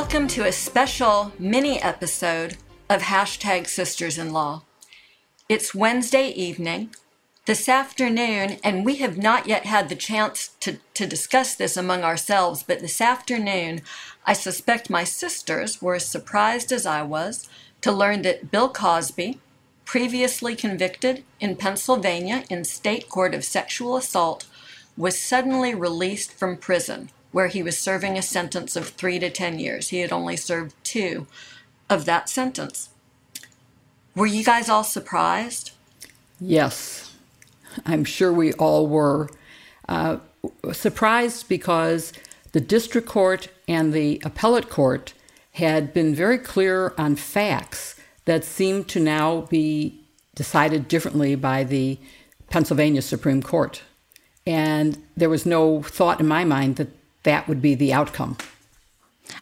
Welcome 0.00 0.28
to 0.28 0.46
a 0.46 0.50
special 0.50 1.30
mini 1.38 1.78
episode 1.78 2.56
of 2.88 3.02
Hashtag 3.02 3.68
Sisters 3.68 4.16
in 4.16 4.32
Law. 4.32 4.62
It's 5.46 5.74
Wednesday 5.74 6.28
evening, 6.30 6.94
this 7.44 7.68
afternoon, 7.68 8.56
and 8.64 8.86
we 8.86 8.96
have 8.96 9.18
not 9.18 9.46
yet 9.46 9.66
had 9.66 9.90
the 9.90 9.94
chance 9.94 10.52
to, 10.60 10.78
to 10.94 11.06
discuss 11.06 11.54
this 11.54 11.76
among 11.76 12.02
ourselves, 12.02 12.62
but 12.62 12.80
this 12.80 13.02
afternoon, 13.02 13.82
I 14.24 14.32
suspect 14.32 14.88
my 14.88 15.04
sisters 15.04 15.82
were 15.82 15.96
as 15.96 16.06
surprised 16.06 16.72
as 16.72 16.86
I 16.86 17.02
was 17.02 17.46
to 17.82 17.92
learn 17.92 18.22
that 18.22 18.50
Bill 18.50 18.70
Cosby, 18.70 19.38
previously 19.84 20.56
convicted 20.56 21.24
in 21.40 21.56
Pennsylvania 21.56 22.44
in 22.48 22.64
state 22.64 23.10
court 23.10 23.34
of 23.34 23.44
sexual 23.44 23.98
assault, 23.98 24.46
was 24.96 25.20
suddenly 25.20 25.74
released 25.74 26.32
from 26.32 26.56
prison 26.56 27.10
where 27.32 27.48
he 27.48 27.62
was 27.62 27.78
serving 27.78 28.18
a 28.18 28.22
sentence 28.22 28.76
of 28.76 28.88
three 28.88 29.18
to 29.18 29.30
10 29.30 29.58
years. 29.58 29.88
He 29.88 30.00
had 30.00 30.12
only 30.12 30.36
served 30.36 30.74
two 30.84 31.26
of 31.88 32.04
that 32.04 32.28
sentence. 32.28 32.90
Were 34.14 34.26
you 34.26 34.44
guys 34.44 34.68
all 34.68 34.84
surprised? 34.84 35.72
Yes, 36.40 37.14
I'm 37.86 38.04
sure 38.04 38.32
we 38.32 38.52
all 38.54 38.86
were. 38.86 39.28
Uh, 39.88 40.18
surprised 40.72 41.48
because 41.48 42.12
the 42.52 42.60
district 42.60 43.08
court 43.08 43.48
and 43.68 43.92
the 43.92 44.20
appellate 44.24 44.70
court 44.70 45.12
had 45.52 45.92
been 45.92 46.14
very 46.14 46.38
clear 46.38 46.94
on 46.96 47.16
facts 47.16 47.96
that 48.24 48.44
seemed 48.44 48.88
to 48.88 49.00
now 49.00 49.42
be 49.42 50.00
decided 50.34 50.88
differently 50.88 51.34
by 51.34 51.64
the 51.64 51.98
Pennsylvania 52.48 53.02
Supreme 53.02 53.42
Court. 53.42 53.82
And 54.46 55.02
there 55.16 55.28
was 55.28 55.44
no 55.44 55.82
thought 55.82 56.20
in 56.20 56.26
my 56.26 56.44
mind 56.44 56.76
that 56.76 56.88
that 57.22 57.48
would 57.48 57.62
be 57.62 57.74
the 57.74 57.92
outcome. 57.92 58.36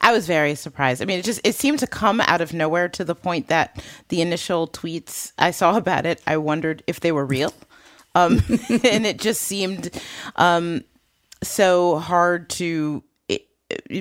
I 0.00 0.12
was 0.12 0.27
very 0.27 0.55
surprised. 0.55 1.03
I 1.03 1.06
mean, 1.06 1.19
it 1.19 1.25
just 1.25 1.41
it 1.44 1.55
seemed 1.55 1.78
to 1.81 1.87
come 1.87 2.21
out 2.22 2.41
of 2.41 2.53
nowhere 2.53 2.89
to 2.91 3.05
the 3.05 3.15
point 3.15 3.49
that 3.49 3.83
the 4.09 4.21
initial 4.21 4.69
tweets 4.69 5.33
I 5.39 5.50
saw 5.50 5.77
about 5.77 6.06
it, 6.06 6.21
I 6.27 6.37
wondered 6.37 6.83
if 6.87 7.00
they 7.00 7.12
were 7.12 7.25
real, 7.25 7.55
um, 8.15 8.43
and 8.69 9.06
it 9.06 9.19
just 9.19 9.43
seemed 9.43 9.91
um, 10.37 10.84
so 11.43 11.99
hard 11.99 12.50
to 12.50 13.03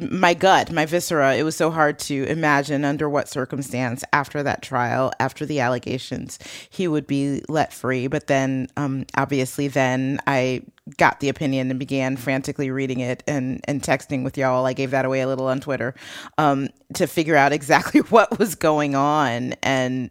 my 0.10 0.34
gut, 0.34 0.72
my 0.72 0.86
viscera, 0.86 1.36
it 1.36 1.44
was 1.44 1.56
so 1.56 1.70
hard 1.72 2.00
to 2.00 2.24
imagine 2.26 2.86
under 2.86 3.10
what 3.10 3.28
circumstance 3.28 4.04
after 4.14 4.42
that 4.44 4.62
trial, 4.62 5.12
after 5.20 5.46
the 5.46 5.60
allegations, 5.60 6.40
he 6.70 6.88
would 6.88 7.06
be 7.06 7.44
let 7.50 7.74
free. 7.74 8.08
But 8.08 8.28
then, 8.28 8.70
um, 8.78 9.06
obviously, 9.16 9.68
then 9.68 10.20
I 10.26 10.62
got 10.96 11.20
the 11.20 11.28
opinion 11.28 11.70
and 11.70 11.78
began 11.78 12.16
frantically 12.16 12.72
reading 12.72 13.02
it 13.02 13.24
and, 13.28 13.60
and 13.66 13.82
texting 13.82 14.24
with 14.24 14.38
y'all. 14.38 14.66
I 14.66 14.72
gave 14.72 14.92
that 14.92 15.04
away 15.04 15.20
a 15.20 15.28
little 15.28 15.48
on 15.48 15.60
Twitter 15.60 15.96
um, 16.38 16.70
to 16.94 17.06
figure 17.06 17.36
out 17.36 17.52
exactly 17.52 18.00
what 18.10 18.40
was 18.40 18.56
going 18.56 18.96
on 18.96 19.54
and, 19.64 20.10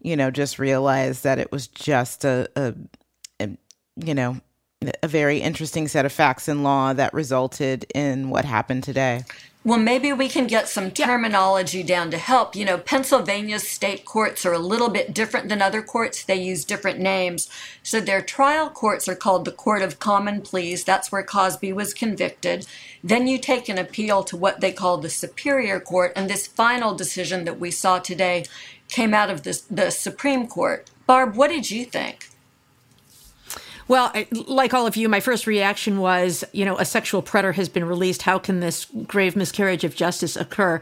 you 0.00 0.16
know, 0.16 0.30
just 0.30 0.60
realize 0.60 1.22
that 1.22 1.40
it 1.40 1.50
was 1.50 1.66
just 1.66 2.24
a, 2.24 2.48
a, 2.54 2.74
a 3.40 3.56
you 3.96 4.14
know, 4.14 4.40
a 5.02 5.08
very 5.08 5.38
interesting 5.38 5.88
set 5.88 6.04
of 6.04 6.12
facts 6.12 6.48
and 6.48 6.62
law 6.62 6.92
that 6.92 7.12
resulted 7.14 7.86
in 7.94 8.30
what 8.30 8.44
happened 8.44 8.84
today. 8.84 9.24
Well, 9.64 9.78
maybe 9.78 10.12
we 10.12 10.28
can 10.28 10.48
get 10.48 10.68
some 10.68 10.90
terminology 10.90 11.84
down 11.84 12.10
to 12.10 12.18
help. 12.18 12.56
You 12.56 12.64
know, 12.64 12.78
Pennsylvania's 12.78 13.68
state 13.68 14.04
courts 14.04 14.44
are 14.44 14.52
a 14.52 14.58
little 14.58 14.88
bit 14.88 15.14
different 15.14 15.48
than 15.48 15.62
other 15.62 15.82
courts. 15.82 16.24
They 16.24 16.42
use 16.42 16.64
different 16.64 16.98
names. 16.98 17.48
So 17.84 18.00
their 18.00 18.22
trial 18.22 18.70
courts 18.70 19.06
are 19.06 19.14
called 19.14 19.44
the 19.44 19.52
Court 19.52 19.82
of 19.82 20.00
Common 20.00 20.40
Pleas. 20.40 20.82
That's 20.82 21.12
where 21.12 21.22
Cosby 21.22 21.72
was 21.72 21.94
convicted. 21.94 22.66
Then 23.04 23.28
you 23.28 23.38
take 23.38 23.68
an 23.68 23.78
appeal 23.78 24.24
to 24.24 24.36
what 24.36 24.60
they 24.60 24.72
call 24.72 24.98
the 24.98 25.08
Superior 25.08 25.78
Court. 25.78 26.12
And 26.16 26.28
this 26.28 26.48
final 26.48 26.96
decision 26.96 27.44
that 27.44 27.60
we 27.60 27.70
saw 27.70 28.00
today 28.00 28.46
came 28.88 29.14
out 29.14 29.30
of 29.30 29.44
the, 29.44 29.62
the 29.70 29.90
Supreme 29.90 30.48
Court. 30.48 30.90
Barb, 31.06 31.36
what 31.36 31.50
did 31.50 31.70
you 31.70 31.84
think? 31.84 32.31
Well, 33.92 34.10
like 34.46 34.72
all 34.72 34.86
of 34.86 34.96
you, 34.96 35.06
my 35.10 35.20
first 35.20 35.46
reaction 35.46 36.00
was, 36.00 36.44
you 36.52 36.64
know, 36.64 36.78
a 36.78 36.84
sexual 36.86 37.20
predator 37.20 37.52
has 37.52 37.68
been 37.68 37.84
released. 37.84 38.22
How 38.22 38.38
can 38.38 38.60
this 38.60 38.86
grave 39.06 39.36
miscarriage 39.36 39.84
of 39.84 39.94
justice 39.94 40.34
occur? 40.34 40.80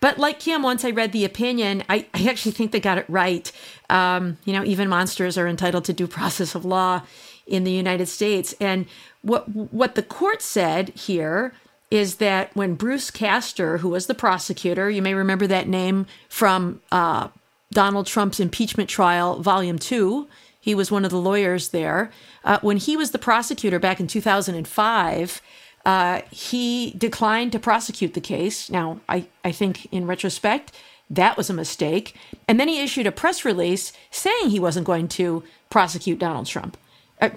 But 0.00 0.16
like 0.16 0.40
Kim, 0.40 0.62
once 0.62 0.82
I 0.82 0.88
read 0.88 1.12
the 1.12 1.26
opinion, 1.26 1.84
I, 1.90 2.06
I 2.14 2.26
actually 2.26 2.52
think 2.52 2.72
they 2.72 2.80
got 2.80 2.96
it 2.96 3.04
right. 3.10 3.52
Um, 3.90 4.38
you 4.46 4.54
know, 4.54 4.64
even 4.64 4.88
monsters 4.88 5.36
are 5.36 5.46
entitled 5.46 5.84
to 5.84 5.92
due 5.92 6.06
process 6.06 6.54
of 6.54 6.64
law 6.64 7.02
in 7.46 7.64
the 7.64 7.72
United 7.72 8.06
States. 8.06 8.54
And 8.58 8.86
what 9.20 9.46
what 9.54 9.94
the 9.94 10.02
court 10.02 10.40
said 10.40 10.88
here 10.96 11.52
is 11.90 12.14
that 12.16 12.56
when 12.56 12.74
Bruce 12.74 13.10
Castor, 13.10 13.76
who 13.78 13.90
was 13.90 14.06
the 14.06 14.14
prosecutor, 14.14 14.88
you 14.88 15.02
may 15.02 15.12
remember 15.12 15.46
that 15.46 15.68
name 15.68 16.06
from 16.30 16.80
uh, 16.90 17.28
Donald 17.70 18.06
Trump's 18.06 18.40
impeachment 18.40 18.88
trial, 18.88 19.42
Volume 19.42 19.78
Two 19.78 20.26
he 20.66 20.74
was 20.74 20.90
one 20.90 21.04
of 21.04 21.12
the 21.12 21.20
lawyers 21.20 21.68
there. 21.68 22.10
Uh, 22.44 22.58
when 22.60 22.76
he 22.76 22.96
was 22.96 23.12
the 23.12 23.20
prosecutor 23.20 23.78
back 23.78 24.00
in 24.00 24.08
2005, 24.08 25.40
uh, 25.84 26.22
he 26.32 26.92
declined 26.98 27.52
to 27.52 27.60
prosecute 27.60 28.14
the 28.14 28.20
case. 28.20 28.68
Now, 28.68 28.98
I, 29.08 29.28
I 29.44 29.52
think 29.52 29.86
in 29.92 30.08
retrospect, 30.08 30.72
that 31.08 31.36
was 31.36 31.48
a 31.48 31.52
mistake. 31.52 32.16
And 32.48 32.58
then 32.58 32.66
he 32.66 32.82
issued 32.82 33.06
a 33.06 33.12
press 33.12 33.44
release 33.44 33.92
saying 34.10 34.48
he 34.48 34.58
wasn't 34.58 34.86
going 34.86 35.06
to 35.08 35.44
prosecute 35.70 36.18
Donald 36.18 36.46
Trump. 36.46 36.76
Uh, 37.20 37.28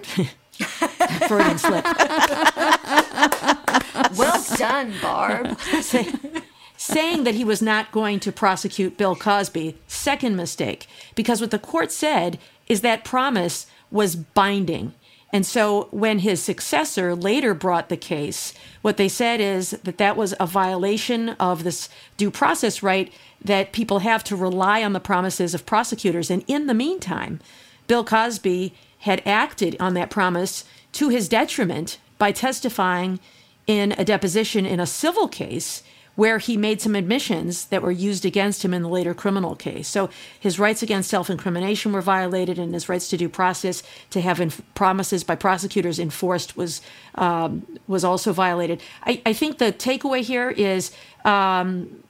Freudian 1.28 1.58
slip. 1.58 1.84
well 4.18 4.44
done, 4.56 4.92
Barb. 5.00 5.56
Say, 6.80 6.94
saying 6.94 7.24
that 7.24 7.34
he 7.34 7.44
was 7.44 7.60
not 7.60 7.92
going 7.92 8.20
to 8.20 8.32
prosecute 8.32 8.96
Bill 8.96 9.14
Cosby, 9.14 9.76
second 9.86 10.34
mistake. 10.34 10.86
Because 11.14 11.38
what 11.38 11.50
the 11.50 11.58
court 11.58 11.92
said 11.92 12.38
is 12.68 12.80
that 12.80 13.04
promise 13.04 13.66
was 13.90 14.16
binding. 14.16 14.94
And 15.30 15.44
so 15.44 15.88
when 15.90 16.20
his 16.20 16.42
successor 16.42 17.14
later 17.14 17.52
brought 17.52 17.90
the 17.90 17.98
case, 17.98 18.54
what 18.80 18.96
they 18.96 19.10
said 19.10 19.40
is 19.42 19.72
that 19.84 19.98
that 19.98 20.16
was 20.16 20.34
a 20.40 20.46
violation 20.46 21.30
of 21.38 21.64
this 21.64 21.90
due 22.16 22.30
process 22.30 22.82
right 22.82 23.12
that 23.44 23.72
people 23.72 23.98
have 23.98 24.24
to 24.24 24.34
rely 24.34 24.82
on 24.82 24.94
the 24.94 25.00
promises 25.00 25.52
of 25.54 25.66
prosecutors. 25.66 26.30
And 26.30 26.42
in 26.48 26.66
the 26.66 26.72
meantime, 26.72 27.40
Bill 27.88 28.04
Cosby 28.04 28.72
had 29.00 29.20
acted 29.26 29.76
on 29.78 29.92
that 29.94 30.08
promise 30.08 30.64
to 30.92 31.10
his 31.10 31.28
detriment 31.28 31.98
by 32.16 32.32
testifying 32.32 33.20
in 33.66 33.92
a 33.92 34.04
deposition 34.04 34.64
in 34.64 34.80
a 34.80 34.86
civil 34.86 35.28
case 35.28 35.82
where 36.16 36.38
he 36.38 36.56
made 36.56 36.80
some 36.80 36.94
admissions 36.94 37.66
that 37.66 37.82
were 37.82 37.90
used 37.90 38.24
against 38.24 38.64
him 38.64 38.74
in 38.74 38.82
the 38.82 38.88
later 38.88 39.14
criminal 39.14 39.54
case. 39.54 39.88
So 39.88 40.10
his 40.38 40.58
rights 40.58 40.82
against 40.82 41.10
self 41.10 41.30
incrimination 41.30 41.92
were 41.92 42.00
violated, 42.00 42.58
and 42.58 42.74
his 42.74 42.88
rights 42.88 43.08
to 43.08 43.16
due 43.16 43.28
process 43.28 43.82
to 44.10 44.20
have 44.20 44.40
inf- 44.40 44.62
promises 44.74 45.24
by 45.24 45.34
prosecutors 45.34 45.98
enforced 45.98 46.56
was 46.56 46.80
um, 47.14 47.66
was 47.86 48.04
also 48.04 48.32
violated. 48.32 48.82
I, 49.04 49.20
I, 49.26 49.32
think 49.32 49.58
the 49.58 49.72
takeaway 49.72 50.22
here 50.22 50.50
is. 50.50 50.92
Um, 51.24 52.02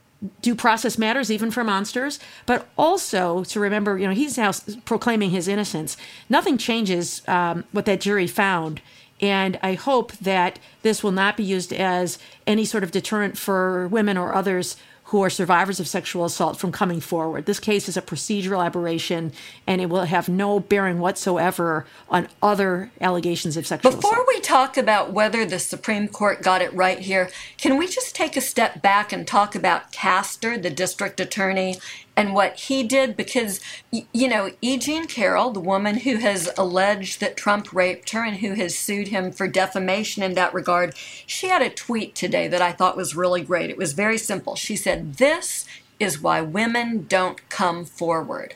due 0.43 0.55
process 0.55 0.99
matters 0.99 1.31
even 1.31 1.51
for 1.51 1.65
monsters, 1.65 2.21
but 2.47 2.69
also 2.77 3.43
to 3.45 3.59
remember, 3.59 3.99
you 3.99 4.07
know, 4.07 4.13
he's 4.15 4.37
now 4.37 4.53
proclaiming 4.85 5.31
his 5.31 5.49
innocence. 5.49 5.97
Nothing 6.29 6.59
changes 6.59 7.23
um, 7.27 7.65
what 7.73 7.87
that 7.87 8.01
jury 8.01 8.27
found. 8.27 8.83
And 9.21 9.59
I 9.63 9.75
hope 9.75 10.13
that 10.19 10.59
this 10.83 11.03
will 11.03 11.13
not 11.13 11.37
be 11.37 11.45
used 11.45 11.73
as 11.73 12.19
any 12.47 12.65
sort 12.65 12.85
of 12.85 12.91
deterrent 12.91 13.37
for 13.37 13.87
women 13.89 14.17
or 14.17 14.35
others 14.35 14.77
who 15.11 15.23
are 15.25 15.31
survivors 15.31 15.81
of 15.81 15.89
sexual 15.89 16.25
assault 16.25 16.57
from 16.57 16.71
coming 16.71 17.01
forward. 17.01 17.45
This 17.45 17.59
case 17.59 17.89
is 17.89 17.97
a 17.97 18.03
procedural 18.03 18.65
aberration 18.65 19.33
and 19.67 19.81
it 19.81 19.87
will 19.87 20.05
have 20.05 20.29
no 20.29 20.61
bearing 20.61 21.01
whatsoever 21.01 21.85
on 22.09 22.29
other 22.41 22.93
allegations 23.01 23.57
of 23.57 23.67
sexual 23.67 23.91
Before 23.91 23.99
assault. 23.99 24.13
Before 24.15 24.27
we 24.29 24.41
talk 24.41 24.77
about 24.77 25.13
whether 25.13 25.45
the 25.45 25.59
Supreme 25.59 26.07
Court 26.07 26.43
got 26.43 26.63
it 26.63 26.73
right 26.75 27.01
here, 27.01 27.29
can 27.59 27.77
we 27.77 27.89
just 27.89 28.15
take 28.15 28.37
a 28.37 28.41
step 28.41 28.83
back 28.83 29.13
and 29.13 29.27
talk 29.27 29.57
about 29.57 29.91
Castor, 29.91 30.57
the 30.57 30.71
district 30.71 31.19
attorney, 31.19 31.81
and 32.17 32.35
what 32.35 32.57
he 32.57 32.83
did 32.83 33.17
because 33.17 33.61
you 33.91 34.29
know 34.29 34.51
E. 34.61 34.77
Jean 34.79 35.07
Carroll, 35.07 35.51
the 35.51 35.61
woman 35.61 35.99
who 36.01 36.17
has 36.17 36.51
alleged 36.59 37.21
that 37.21 37.37
Trump 37.37 37.73
raped 37.73 38.11
her 38.11 38.25
and 38.25 38.39
who 38.39 38.55
has 38.55 38.79
sued 38.79 39.09
him 39.09 39.33
for 39.33 39.49
defamation 39.49 40.23
in 40.23 40.35
that 40.35 40.53
regard, 40.55 40.95
she 41.27 41.49
had 41.49 41.63
a 41.63 41.71
tweet 41.71 42.15
today 42.15 42.49
that 42.49 42.63
I 42.63 42.73
thought 42.73 42.97
was 42.97 43.17
really 43.17 43.43
great. 43.43 43.71
It 43.71 43.79
was 43.79 43.93
very 43.93 44.19
simple. 44.19 44.57
She 44.57 44.77
said, 44.77 45.15
"This 45.15 45.67
is 45.99 46.21
why 46.21 46.41
women 46.41 47.07
don't 47.09 47.49
come 47.49 47.85
forward." 47.85 48.55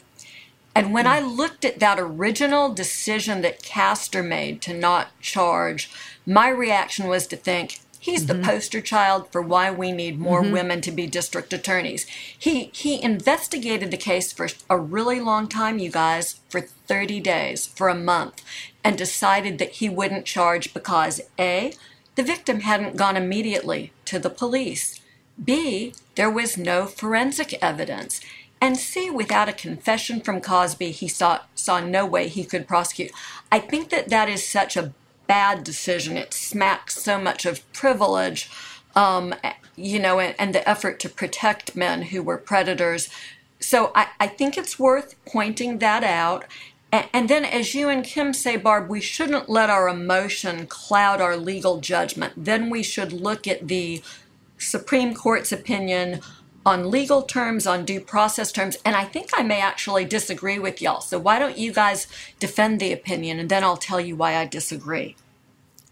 And 0.75 0.93
when 0.93 1.07
I 1.07 1.21
looked 1.21 1.65
at 1.65 1.79
that 1.79 2.01
original 2.01 2.75
decision 2.75 3.43
that 3.43 3.63
Castor 3.63 4.25
made 4.25 4.61
to 4.63 4.75
not 4.75 5.19
charge, 5.21 5.89
my 6.27 6.49
reaction 6.49 7.07
was 7.07 7.29
to 7.29 7.37
think, 7.37 7.79
He's 8.05 8.27
the 8.27 8.35
mm-hmm. 8.35 8.43
poster 8.43 8.83
child 8.83 9.33
for 9.33 9.41
why 9.41 9.71
we 9.71 9.91
need 9.91 10.19
more 10.19 10.43
mm-hmm. 10.43 10.53
women 10.53 10.81
to 10.83 10.93
be 10.93 11.07
district 11.07 11.55
attorneys. 11.55 12.05
He 12.39 12.71
he 12.75 13.03
investigated 13.03 13.91
the 13.91 13.97
case 13.97 14.31
for 14.31 14.47
a 14.69 14.79
really 14.79 15.21
long 15.21 15.49
time, 15.49 15.79
you 15.79 15.91
guys, 15.91 16.39
for 16.51 16.61
30 16.61 17.21
days, 17.21 17.67
for 17.67 17.89
a 17.89 17.95
month, 17.95 18.45
and 18.85 18.99
decided 18.99 19.57
that 19.57 19.77
he 19.77 19.89
wouldn't 19.89 20.27
charge 20.27 20.75
because 20.75 21.23
A, 21.39 21.73
the 22.15 22.23
victim 22.23 22.61
hadn't 22.61 22.99
gone 22.99 23.17
immediately 23.17 23.91
to 24.05 24.19
the 24.19 24.29
police. 24.29 25.01
B, 25.43 25.95
there 26.15 26.31
was 26.31 26.59
no 26.59 26.85
forensic 26.85 27.55
evidence. 27.63 28.21
And 28.61 28.77
C, 28.77 29.09
without 29.09 29.49
a 29.49 29.55
confession 29.55 30.21
from 30.21 30.43
Cosby, 30.43 30.91
he 30.91 31.09
saw, 31.09 31.41
saw 31.55 31.81
no 31.81 32.05
way 32.05 32.29
he 32.29 32.45
could 32.45 32.69
prosecute. 32.69 33.13
I 33.51 33.61
think 33.61 33.89
that 33.89 34.11
that 34.11 34.29
is 34.29 34.47
such 34.47 34.77
a 34.77 34.93
bad 35.27 35.65
decision. 35.65 36.17
It 36.17 36.35
smacks 36.35 37.03
so 37.03 37.19
much 37.19 37.47
of 37.47 37.71
privilege, 37.73 38.51
um, 38.95 39.35
you 39.77 39.99
know, 39.99 40.21
and, 40.21 40.35
and, 40.39 40.55
the 40.55 40.69
effort 40.69 41.01
to 41.01 41.09
protect 41.09 41.77
men 41.77 42.03
who 42.03 42.23
were 42.23 42.39
predators. 42.39 43.09
So 43.61 43.91
I, 43.95 44.09
I 44.21 44.27
think 44.29 44.57
it's 44.57 44.79
worth 44.79 45.17
pointing 45.27 45.79
that 45.79 46.05
out. 46.05 46.45
And, 46.93 47.09
and 47.13 47.29
then, 47.29 47.45
as 47.45 47.75
you 47.75 47.89
and 47.89 48.05
Kim 48.05 48.33
say, 48.33 48.57
Barb, 48.57 48.89
we 48.89 49.01
shouldn't 49.01 49.49
let 49.49 49.71
our 49.71 49.89
emotion 49.89 50.67
cloud 50.67 51.21
our 51.21 51.37
legal 51.37 51.81
judgment. 51.81 52.35
Then 52.37 52.71
we 52.71 52.83
should 52.83 53.13
look 53.13 53.49
at 53.49 53.67
the 53.67 54.03
Supreme 54.59 55.15
Court's 55.15 55.51
opinion 55.51 56.21
on 56.67 56.91
legal 56.91 57.23
terms, 57.23 57.67
on 57.67 57.85
due 57.85 58.01
process 58.01 58.51
terms, 58.51 58.77
and 58.85 58.97
I 58.97 59.05
think 59.05 59.31
I 59.35 59.43
may 59.43 59.61
actually 59.61 60.05
disagree 60.05 60.59
with 60.59 60.81
y'all. 60.81 61.01
So 61.01 61.19
why 61.19 61.39
don't 61.39 61.59
you 61.59 61.73
guys 61.73 62.07
defend 62.39 62.81
the 62.81 62.93
opinion, 62.93 63.39
and 63.39 63.49
then 63.49 63.65
I'll 63.65 63.77
tell 63.77 64.01
you 64.01 64.17
why 64.17 64.37
I 64.37 64.47
disagree. 64.47 65.17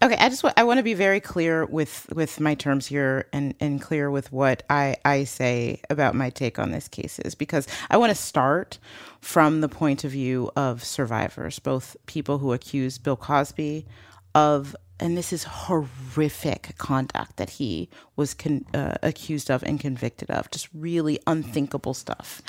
Okay, 0.03 0.17
I 0.17 0.27
just 0.27 0.43
I 0.57 0.63
want 0.65 0.79
to 0.79 0.83
be 0.83 0.95
very 0.95 1.21
clear 1.21 1.65
with 1.65 2.11
with 2.13 2.41
my 2.41 2.55
terms 2.55 2.87
here 2.87 3.25
and 3.31 3.55
and 3.61 3.81
clear 3.81 4.11
with 4.11 4.33
what 4.33 4.63
I 4.69 4.97
I 5.05 5.23
say 5.23 5.79
about 5.89 6.13
my 6.13 6.29
take 6.29 6.59
on 6.59 6.71
this 6.71 6.89
cases 6.89 7.35
because 7.35 7.69
I 7.89 7.95
want 7.95 8.09
to 8.09 8.15
start 8.15 8.79
from 9.21 9.61
the 9.61 9.69
point 9.69 10.03
of 10.03 10.11
view 10.11 10.51
of 10.57 10.83
survivors, 10.83 11.57
both 11.59 11.95
people 12.05 12.39
who 12.39 12.51
accuse 12.51 12.97
Bill 12.97 13.15
Cosby 13.15 13.85
of 14.35 14.75
and 15.03 15.17
this 15.17 15.33
is 15.33 15.43
horrific 15.43 16.75
conduct 16.77 17.35
that 17.35 17.51
he 17.51 17.89
was 18.15 18.33
con- 18.33 18.65
uh, 18.73 18.95
accused 19.03 19.51
of 19.51 19.61
and 19.63 19.77
convicted 19.77 20.31
of, 20.31 20.49
just 20.49 20.69
really 20.73 21.19
unthinkable 21.27 21.93
stuff. 21.93 22.41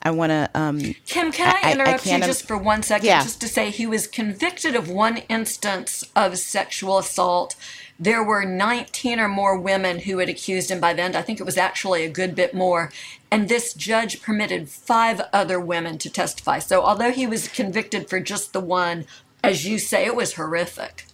I 0.00 0.10
want 0.10 0.30
to. 0.30 0.50
Um, 0.54 0.80
Kim, 1.06 1.30
can 1.30 1.54
I 1.54 1.72
interrupt 1.72 2.06
I, 2.06 2.12
I 2.12 2.16
you 2.16 2.22
just 2.24 2.48
for 2.48 2.56
one 2.56 2.82
second? 2.82 3.06
Yeah. 3.06 3.22
Just 3.22 3.42
to 3.42 3.46
say 3.46 3.70
he 3.70 3.86
was 3.86 4.06
convicted 4.06 4.74
of 4.74 4.88
one 4.88 5.18
instance 5.28 6.02
of 6.16 6.38
sexual 6.38 6.98
assault. 6.98 7.56
There 8.00 8.24
were 8.24 8.44
19 8.44 9.20
or 9.20 9.28
more 9.28 9.56
women 9.56 10.00
who 10.00 10.18
had 10.18 10.30
accused 10.30 10.70
him 10.70 10.80
by 10.80 10.94
then. 10.94 11.14
I 11.14 11.20
think 11.20 11.40
it 11.40 11.46
was 11.46 11.58
actually 11.58 12.04
a 12.04 12.10
good 12.10 12.34
bit 12.34 12.54
more. 12.54 12.90
And 13.30 13.48
this 13.48 13.74
judge 13.74 14.22
permitted 14.22 14.70
five 14.70 15.20
other 15.32 15.60
women 15.60 15.98
to 15.98 16.10
testify. 16.10 16.58
So 16.58 16.82
although 16.82 17.12
he 17.12 17.26
was 17.26 17.48
convicted 17.48 18.08
for 18.08 18.18
just 18.18 18.54
the 18.54 18.60
one, 18.60 19.04
as 19.44 19.66
you 19.66 19.78
say, 19.78 20.06
it 20.06 20.16
was 20.16 20.34
horrific. 20.34 21.04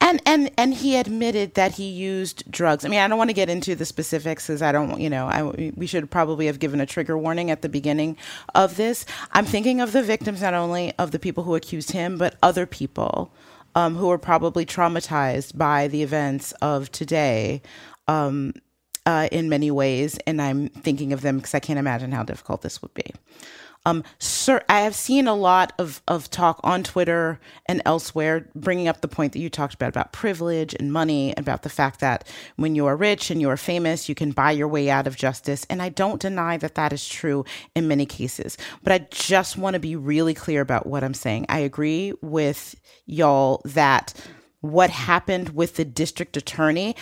And 0.00 0.20
and 0.24 0.50
and 0.56 0.74
he 0.74 0.96
admitted 0.96 1.54
that 1.54 1.72
he 1.72 1.88
used 1.88 2.50
drugs. 2.50 2.84
I 2.84 2.88
mean, 2.88 3.00
I 3.00 3.08
don't 3.08 3.18
want 3.18 3.30
to 3.30 3.34
get 3.34 3.50
into 3.50 3.74
the 3.74 3.84
specifics 3.84 4.46
because 4.46 4.62
I 4.62 4.72
don't, 4.72 4.98
you 4.98 5.10
know, 5.10 5.26
I, 5.26 5.42
we 5.76 5.86
should 5.86 6.10
probably 6.10 6.46
have 6.46 6.58
given 6.58 6.80
a 6.80 6.86
trigger 6.86 7.18
warning 7.18 7.50
at 7.50 7.62
the 7.62 7.68
beginning 7.68 8.16
of 8.54 8.76
this. 8.76 9.04
I'm 9.32 9.44
thinking 9.44 9.80
of 9.80 9.92
the 9.92 10.02
victims, 10.02 10.40
not 10.40 10.54
only 10.54 10.92
of 10.98 11.10
the 11.10 11.18
people 11.18 11.44
who 11.44 11.54
accused 11.54 11.92
him, 11.92 12.16
but 12.16 12.36
other 12.42 12.64
people 12.64 13.30
um, 13.74 13.96
who 13.96 14.08
were 14.08 14.18
probably 14.18 14.64
traumatized 14.64 15.56
by 15.56 15.86
the 15.88 16.02
events 16.02 16.52
of 16.62 16.90
today. 16.90 17.62
Um, 18.08 18.54
uh, 19.06 19.28
in 19.32 19.48
many 19.48 19.70
ways, 19.70 20.18
and 20.26 20.42
I'm 20.42 20.68
thinking 20.68 21.12
of 21.12 21.22
them 21.22 21.38
because 21.38 21.54
I 21.54 21.58
can't 21.58 21.78
imagine 21.78 22.12
how 22.12 22.22
difficult 22.22 22.60
this 22.62 22.82
would 22.82 22.92
be. 22.92 23.12
Um, 23.86 24.04
sir, 24.18 24.62
I 24.68 24.80
have 24.80 24.94
seen 24.94 25.26
a 25.26 25.34
lot 25.34 25.72
of, 25.78 26.02
of 26.06 26.28
talk 26.28 26.60
on 26.62 26.82
Twitter 26.82 27.40
and 27.66 27.80
elsewhere 27.86 28.46
bringing 28.54 28.88
up 28.88 29.00
the 29.00 29.08
point 29.08 29.32
that 29.32 29.38
you 29.38 29.48
talked 29.48 29.74
about 29.74 29.88
about 29.88 30.12
privilege 30.12 30.74
and 30.78 30.92
money, 30.92 31.32
about 31.36 31.62
the 31.62 31.70
fact 31.70 32.00
that 32.00 32.28
when 32.56 32.74
you 32.74 32.86
are 32.86 32.96
rich 32.96 33.30
and 33.30 33.40
you 33.40 33.48
are 33.48 33.56
famous, 33.56 34.08
you 34.08 34.14
can 34.14 34.32
buy 34.32 34.50
your 34.50 34.68
way 34.68 34.90
out 34.90 35.06
of 35.06 35.16
justice. 35.16 35.66
And 35.70 35.80
I 35.80 35.88
don't 35.88 36.20
deny 36.20 36.58
that 36.58 36.74
that 36.74 36.92
is 36.92 37.08
true 37.08 37.44
in 37.74 37.88
many 37.88 38.04
cases. 38.04 38.58
But 38.82 38.92
I 38.92 39.06
just 39.10 39.56
want 39.56 39.74
to 39.74 39.80
be 39.80 39.96
really 39.96 40.34
clear 40.34 40.60
about 40.60 40.86
what 40.86 41.02
I'm 41.02 41.14
saying. 41.14 41.46
I 41.48 41.60
agree 41.60 42.12
with 42.20 42.74
y'all 43.06 43.62
that 43.64 44.12
what 44.60 44.90
happened 44.90 45.50
with 45.50 45.76
the 45.76 45.84
district 45.84 46.36
attorney 46.36 46.94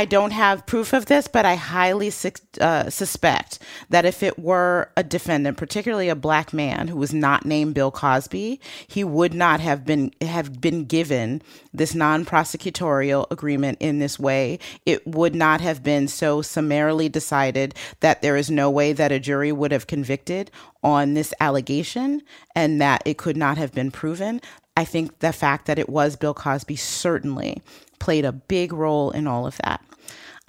I 0.00 0.06
don't 0.06 0.30
have 0.30 0.64
proof 0.64 0.94
of 0.94 1.04
this, 1.04 1.28
but 1.28 1.44
I 1.44 1.56
highly 1.56 2.10
uh, 2.58 2.88
suspect 2.88 3.58
that 3.90 4.06
if 4.06 4.22
it 4.22 4.38
were 4.38 4.90
a 4.96 5.04
defendant, 5.04 5.58
particularly 5.58 6.08
a 6.08 6.14
black 6.14 6.54
man 6.54 6.88
who 6.88 6.96
was 6.96 7.12
not 7.12 7.44
named 7.44 7.74
Bill 7.74 7.90
Cosby, 7.90 8.62
he 8.88 9.04
would 9.04 9.34
not 9.34 9.60
have 9.60 9.84
been 9.84 10.10
have 10.22 10.58
been 10.58 10.86
given 10.86 11.42
this 11.74 11.94
non-prosecutorial 11.94 13.30
agreement 13.30 13.76
in 13.78 13.98
this 13.98 14.18
way. 14.18 14.58
It 14.86 15.06
would 15.06 15.34
not 15.34 15.60
have 15.60 15.82
been 15.82 16.08
so 16.08 16.40
summarily 16.40 17.10
decided 17.10 17.74
that 18.00 18.22
there 18.22 18.38
is 18.38 18.50
no 18.50 18.70
way 18.70 18.94
that 18.94 19.12
a 19.12 19.20
jury 19.20 19.52
would 19.52 19.70
have 19.70 19.86
convicted 19.86 20.50
on 20.82 21.12
this 21.12 21.34
allegation 21.40 22.22
and 22.54 22.80
that 22.80 23.02
it 23.04 23.18
could 23.18 23.36
not 23.36 23.58
have 23.58 23.74
been 23.74 23.90
proven. 23.90 24.40
I 24.78 24.86
think 24.86 25.18
the 25.18 25.34
fact 25.34 25.66
that 25.66 25.78
it 25.78 25.90
was 25.90 26.16
Bill 26.16 26.32
Cosby 26.32 26.76
certainly 26.76 27.60
played 27.98 28.24
a 28.24 28.32
big 28.32 28.72
role 28.72 29.10
in 29.10 29.26
all 29.26 29.46
of 29.46 29.58
that. 29.58 29.84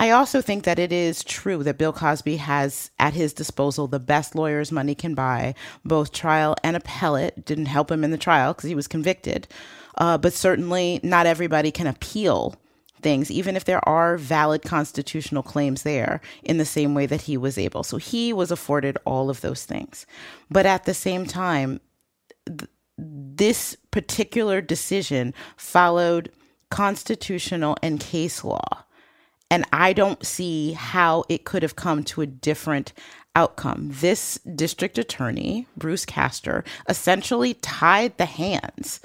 I 0.02 0.10
also 0.10 0.42
think 0.42 0.64
that 0.64 0.80
it 0.80 0.92
is 0.92 1.24
true 1.24 1.62
that 1.62 1.78
Bill 1.78 1.94
Cosby 1.94 2.38
has 2.38 2.90
at 2.98 3.14
his 3.14 3.34
disposal 3.34 3.86
the 3.86 4.00
best 4.00 4.34
lawyers 4.34 4.72
money 4.72 4.96
can 4.96 5.14
buy, 5.14 5.54
both 5.86 6.12
trial 6.12 6.56
and 6.64 6.76
appellate. 6.76 7.46
Didn't 7.46 7.68
help 7.68 7.92
him 7.92 8.04
in 8.04 8.10
the 8.10 8.18
trial 8.18 8.52
because 8.56 8.68
he 8.68 8.74
was 8.74 8.88
convicted. 8.88 9.48
Uh, 10.00 10.18
but 10.18 10.34
certainly 10.34 11.00
not 11.04 11.28
everybody 11.28 11.70
can 11.70 11.86
appeal 11.86 12.56
things, 13.04 13.30
even 13.30 13.56
if 13.56 13.66
there 13.66 13.88
are 13.88 14.18
valid 14.18 14.64
constitutional 14.64 15.44
claims 15.44 15.84
there, 15.84 16.20
in 16.42 16.58
the 16.58 16.66
same 16.66 16.96
way 16.96 17.06
that 17.06 17.22
he 17.22 17.38
was 17.38 17.60
able. 17.60 17.84
So 17.84 17.98
he 17.98 18.34
was 18.34 18.50
afforded 18.50 18.98
all 19.06 19.30
of 19.30 19.42
those 19.42 19.66
things. 19.66 20.08
But 20.50 20.66
at 20.66 20.86
the 20.86 20.96
same 20.96 21.28
time, 21.28 21.80
th- 22.48 22.72
this 22.98 23.78
particular 23.92 24.62
decision 24.62 25.36
followed 25.58 26.32
constitutional 26.72 27.78
and 27.84 28.00
case 28.00 28.44
law. 28.44 28.84
And 29.52 29.66
I 29.72 29.94
don't 29.94 30.26
see 30.26 30.72
how 30.72 31.26
it 31.30 31.44
could 31.44 31.62
have 31.62 31.76
come 31.76 32.04
to 32.06 32.22
a 32.22 32.26
different 32.26 32.94
outcome. 33.36 33.90
This 33.92 34.40
district 34.56 34.98
attorney, 34.98 35.68
Bruce 35.78 36.06
Castor, 36.06 36.64
essentially 36.90 37.54
tied 37.56 38.18
the 38.18 38.26
hands 38.26 39.02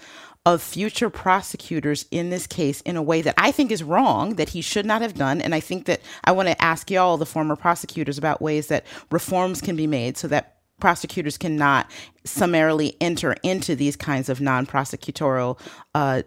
of 0.46 0.62
future 0.62 1.10
prosecutors 1.10 2.06
in 2.12 2.30
this 2.30 2.46
case 2.46 2.80
in 2.82 2.96
a 2.96 3.02
way 3.02 3.20
that 3.20 3.34
I 3.36 3.50
think 3.50 3.72
is 3.72 3.82
wrong, 3.82 4.36
that 4.36 4.50
he 4.50 4.60
should 4.60 4.86
not 4.86 5.02
have 5.02 5.14
done. 5.14 5.40
And 5.40 5.52
I 5.52 5.60
think 5.60 5.86
that 5.86 6.00
I 6.22 6.30
want 6.30 6.48
to 6.48 6.62
ask 6.62 6.88
y'all, 6.88 7.16
the 7.16 7.26
former 7.26 7.56
prosecutors, 7.56 8.16
about 8.16 8.40
ways 8.40 8.68
that 8.68 8.86
reforms 9.10 9.60
can 9.60 9.74
be 9.74 9.88
made 9.88 10.16
so 10.16 10.28
that 10.28 10.58
prosecutors 10.78 11.36
cannot 11.36 11.90
summarily 12.24 12.96
enter 13.00 13.34
into 13.42 13.74
these 13.74 13.96
kinds 13.96 14.28
of 14.28 14.40
non 14.40 14.66
prosecutorial 14.66 15.58
uh, 15.96 16.22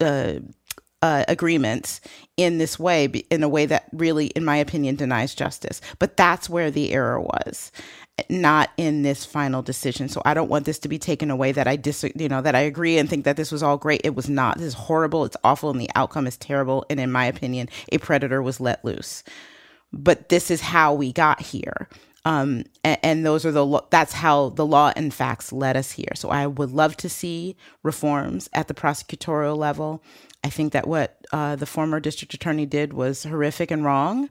uh, 0.00 0.34
uh, 1.02 1.24
agreements 1.28 2.00
in 2.36 2.58
this 2.58 2.78
way, 2.78 3.06
in 3.30 3.42
a 3.42 3.48
way 3.48 3.66
that 3.66 3.88
really, 3.92 4.26
in 4.28 4.44
my 4.44 4.56
opinion, 4.56 4.96
denies 4.96 5.34
justice. 5.34 5.80
But 5.98 6.16
that's 6.16 6.48
where 6.48 6.70
the 6.70 6.92
error 6.92 7.20
was, 7.20 7.70
not 8.28 8.70
in 8.76 9.02
this 9.02 9.24
final 9.24 9.62
decision. 9.62 10.08
So 10.08 10.22
I 10.24 10.34
don't 10.34 10.48
want 10.48 10.64
this 10.64 10.78
to 10.80 10.88
be 10.88 10.98
taken 10.98 11.30
away 11.30 11.52
that 11.52 11.68
I 11.68 11.76
dis, 11.76 12.04
you 12.14 12.28
know, 12.28 12.42
that 12.42 12.54
I 12.54 12.60
agree 12.60 12.98
and 12.98 13.08
think 13.08 13.24
that 13.24 13.36
this 13.36 13.52
was 13.52 13.62
all 13.62 13.76
great. 13.76 14.00
It 14.04 14.14
was 14.14 14.28
not. 14.28 14.58
This 14.58 14.68
is 14.68 14.74
horrible. 14.74 15.24
It's 15.24 15.36
awful, 15.44 15.70
and 15.70 15.80
the 15.80 15.90
outcome 15.94 16.26
is 16.26 16.36
terrible. 16.36 16.84
And 16.88 16.98
in 16.98 17.12
my 17.12 17.26
opinion, 17.26 17.68
a 17.92 17.98
predator 17.98 18.42
was 18.42 18.60
let 18.60 18.84
loose. 18.84 19.22
But 19.92 20.28
this 20.28 20.50
is 20.50 20.60
how 20.60 20.94
we 20.94 21.12
got 21.12 21.40
here. 21.40 21.88
Um, 22.26 22.64
and, 22.82 22.98
and, 23.04 23.26
those 23.26 23.46
are 23.46 23.52
the 23.52 23.82
that's 23.90 24.12
how 24.12 24.48
the 24.48 24.66
law 24.66 24.92
and 24.96 25.14
facts 25.14 25.52
led 25.52 25.76
us 25.76 25.92
here. 25.92 26.10
So 26.16 26.28
I 26.28 26.48
would 26.48 26.72
love 26.72 26.96
to 26.96 27.08
see 27.08 27.54
reforms 27.84 28.50
at 28.52 28.66
the 28.66 28.74
prosecutorial 28.74 29.56
level. 29.56 30.02
I 30.42 30.50
think 30.50 30.72
that 30.72 30.88
what 30.88 31.24
uh, 31.32 31.54
the 31.54 31.66
former 31.66 32.00
district 32.00 32.34
attorney 32.34 32.66
did 32.66 32.92
was 32.92 33.22
horrific 33.22 33.70
and 33.70 33.84
wrong. 33.84 34.28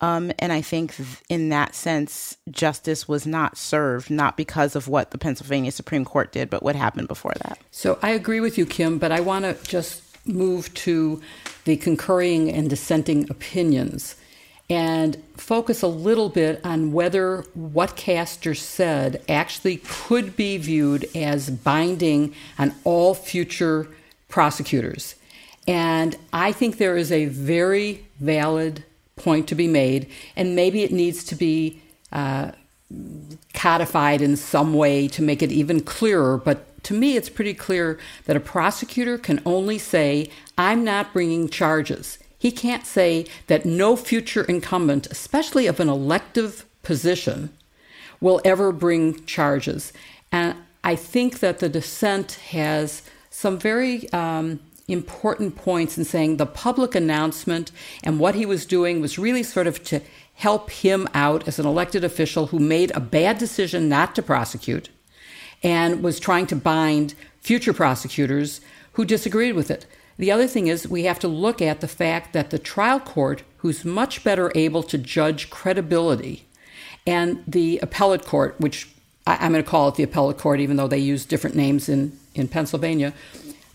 Um, 0.00 0.30
and 0.38 0.52
I 0.52 0.60
think 0.60 0.94
in 1.28 1.48
that 1.48 1.74
sense, 1.74 2.36
justice 2.52 3.08
was 3.08 3.26
not 3.26 3.56
served, 3.56 4.10
not 4.10 4.36
because 4.36 4.76
of 4.76 4.86
what 4.86 5.10
the 5.10 5.18
Pennsylvania 5.18 5.72
Supreme 5.72 6.04
Court 6.04 6.30
did, 6.30 6.48
but 6.48 6.62
what 6.62 6.76
happened 6.76 7.08
before 7.08 7.34
that. 7.42 7.58
So 7.72 7.98
I 8.00 8.10
agree 8.10 8.38
with 8.38 8.56
you, 8.58 8.64
Kim, 8.64 8.98
but 8.98 9.10
I 9.10 9.18
want 9.18 9.44
to 9.44 9.56
just 9.66 10.02
move 10.24 10.72
to 10.74 11.20
the 11.64 11.76
concurring 11.78 12.48
and 12.50 12.70
dissenting 12.70 13.28
opinions 13.28 14.14
and 14.70 15.22
focus 15.36 15.82
a 15.82 15.86
little 15.86 16.28
bit 16.28 16.60
on 16.64 16.92
whether 16.92 17.42
what 17.54 17.96
Castor 17.96 18.54
said 18.54 19.22
actually 19.28 19.78
could 19.84 20.36
be 20.36 20.56
viewed 20.56 21.08
as 21.14 21.50
binding 21.50 22.34
on 22.58 22.74
all 22.84 23.14
future 23.14 23.88
prosecutors. 24.28 25.14
And 25.68 26.16
I 26.32 26.52
think 26.52 26.78
there 26.78 26.96
is 26.96 27.12
a 27.12 27.26
very 27.26 28.04
valid 28.20 28.84
point 29.16 29.48
to 29.48 29.54
be 29.54 29.68
made, 29.68 30.08
and 30.36 30.56
maybe 30.56 30.82
it 30.82 30.92
needs 30.92 31.24
to 31.24 31.34
be 31.34 31.80
uh, 32.12 32.52
codified 33.52 34.22
in 34.22 34.36
some 34.36 34.74
way 34.74 35.08
to 35.08 35.22
make 35.22 35.42
it 35.42 35.52
even 35.52 35.80
clearer. 35.80 36.36
But 36.36 36.82
to 36.84 36.94
me, 36.94 37.16
it's 37.16 37.28
pretty 37.28 37.54
clear 37.54 37.98
that 38.26 38.36
a 38.36 38.40
prosecutor 38.40 39.18
can 39.18 39.40
only 39.46 39.78
say, 39.78 40.30
I'm 40.58 40.84
not 40.84 41.12
bringing 41.12 41.48
charges. 41.48 42.18
He 42.44 42.52
can't 42.52 42.84
say 42.84 43.24
that 43.46 43.64
no 43.64 43.96
future 43.96 44.44
incumbent, 44.44 45.06
especially 45.06 45.66
of 45.66 45.80
an 45.80 45.88
elective 45.88 46.66
position, 46.82 47.56
will 48.20 48.42
ever 48.44 48.70
bring 48.70 49.24
charges. 49.24 49.94
And 50.30 50.54
I 50.84 50.94
think 50.94 51.38
that 51.38 51.60
the 51.60 51.70
dissent 51.70 52.32
has 52.50 53.00
some 53.30 53.58
very 53.58 54.12
um, 54.12 54.60
important 54.88 55.56
points 55.56 55.96
in 55.96 56.04
saying 56.04 56.36
the 56.36 56.44
public 56.44 56.94
announcement 56.94 57.72
and 58.02 58.20
what 58.20 58.34
he 58.34 58.44
was 58.44 58.66
doing 58.66 59.00
was 59.00 59.18
really 59.18 59.42
sort 59.42 59.66
of 59.66 59.82
to 59.84 60.02
help 60.34 60.70
him 60.70 61.08
out 61.14 61.48
as 61.48 61.58
an 61.58 61.64
elected 61.64 62.04
official 62.04 62.48
who 62.48 62.58
made 62.58 62.90
a 62.94 63.00
bad 63.00 63.38
decision 63.38 63.88
not 63.88 64.14
to 64.16 64.22
prosecute 64.22 64.90
and 65.62 66.02
was 66.02 66.20
trying 66.20 66.46
to 66.48 66.56
bind 66.56 67.14
future 67.40 67.72
prosecutors 67.72 68.60
who 68.92 69.06
disagreed 69.06 69.54
with 69.54 69.70
it. 69.70 69.86
The 70.16 70.30
other 70.30 70.46
thing 70.46 70.68
is 70.68 70.86
we 70.86 71.04
have 71.04 71.18
to 71.20 71.28
look 71.28 71.60
at 71.60 71.80
the 71.80 71.88
fact 71.88 72.32
that 72.32 72.50
the 72.50 72.58
trial 72.58 73.00
court, 73.00 73.42
who's 73.58 73.84
much 73.84 74.22
better 74.22 74.52
able 74.54 74.82
to 74.84 74.98
judge 74.98 75.50
credibility, 75.50 76.46
and 77.06 77.42
the 77.46 77.78
appellate 77.80 78.24
court, 78.24 78.56
which 78.58 78.88
I, 79.26 79.44
am 79.44 79.52
going 79.52 79.64
to 79.64 79.70
call 79.70 79.88
it 79.88 79.96
the 79.96 80.02
appellate 80.02 80.38
court, 80.38 80.60
even 80.60 80.76
though 80.76 80.88
they 80.88 80.98
use 80.98 81.26
different 81.26 81.56
names 81.56 81.88
in, 81.88 82.18
in 82.34 82.48
Pennsylvania, 82.48 83.12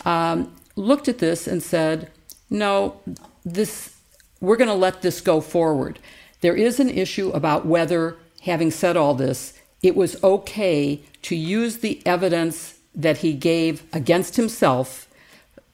um, 0.06 0.56
looked 0.76 1.08
at 1.08 1.20
this 1.20 1.48
and 1.48 1.62
said, 1.62 2.10
no, 2.50 3.02
this, 3.44 3.96
we're 4.40 4.58
going 4.58 4.70
to 4.70 4.74
let 4.74 5.02
this 5.02 5.22
go 5.22 5.42
forward. 5.42 6.00
There 6.42 6.56
is 6.56 6.80
an 6.80 6.90
issue 6.90 7.30
about 7.32 7.66
whether, 7.66 8.16
having 8.44 8.72
said 8.72 8.96
all 8.96 9.14
this, 9.14 9.54
it 9.84 9.96
was 9.96 10.22
okay 10.24 11.02
to 11.24 11.36
use 11.36 11.78
the 11.78 12.02
evidence 12.06 12.80
that 12.96 13.18
he 13.18 13.34
gave 13.34 13.84
against 13.94 14.36
himself 14.36 15.09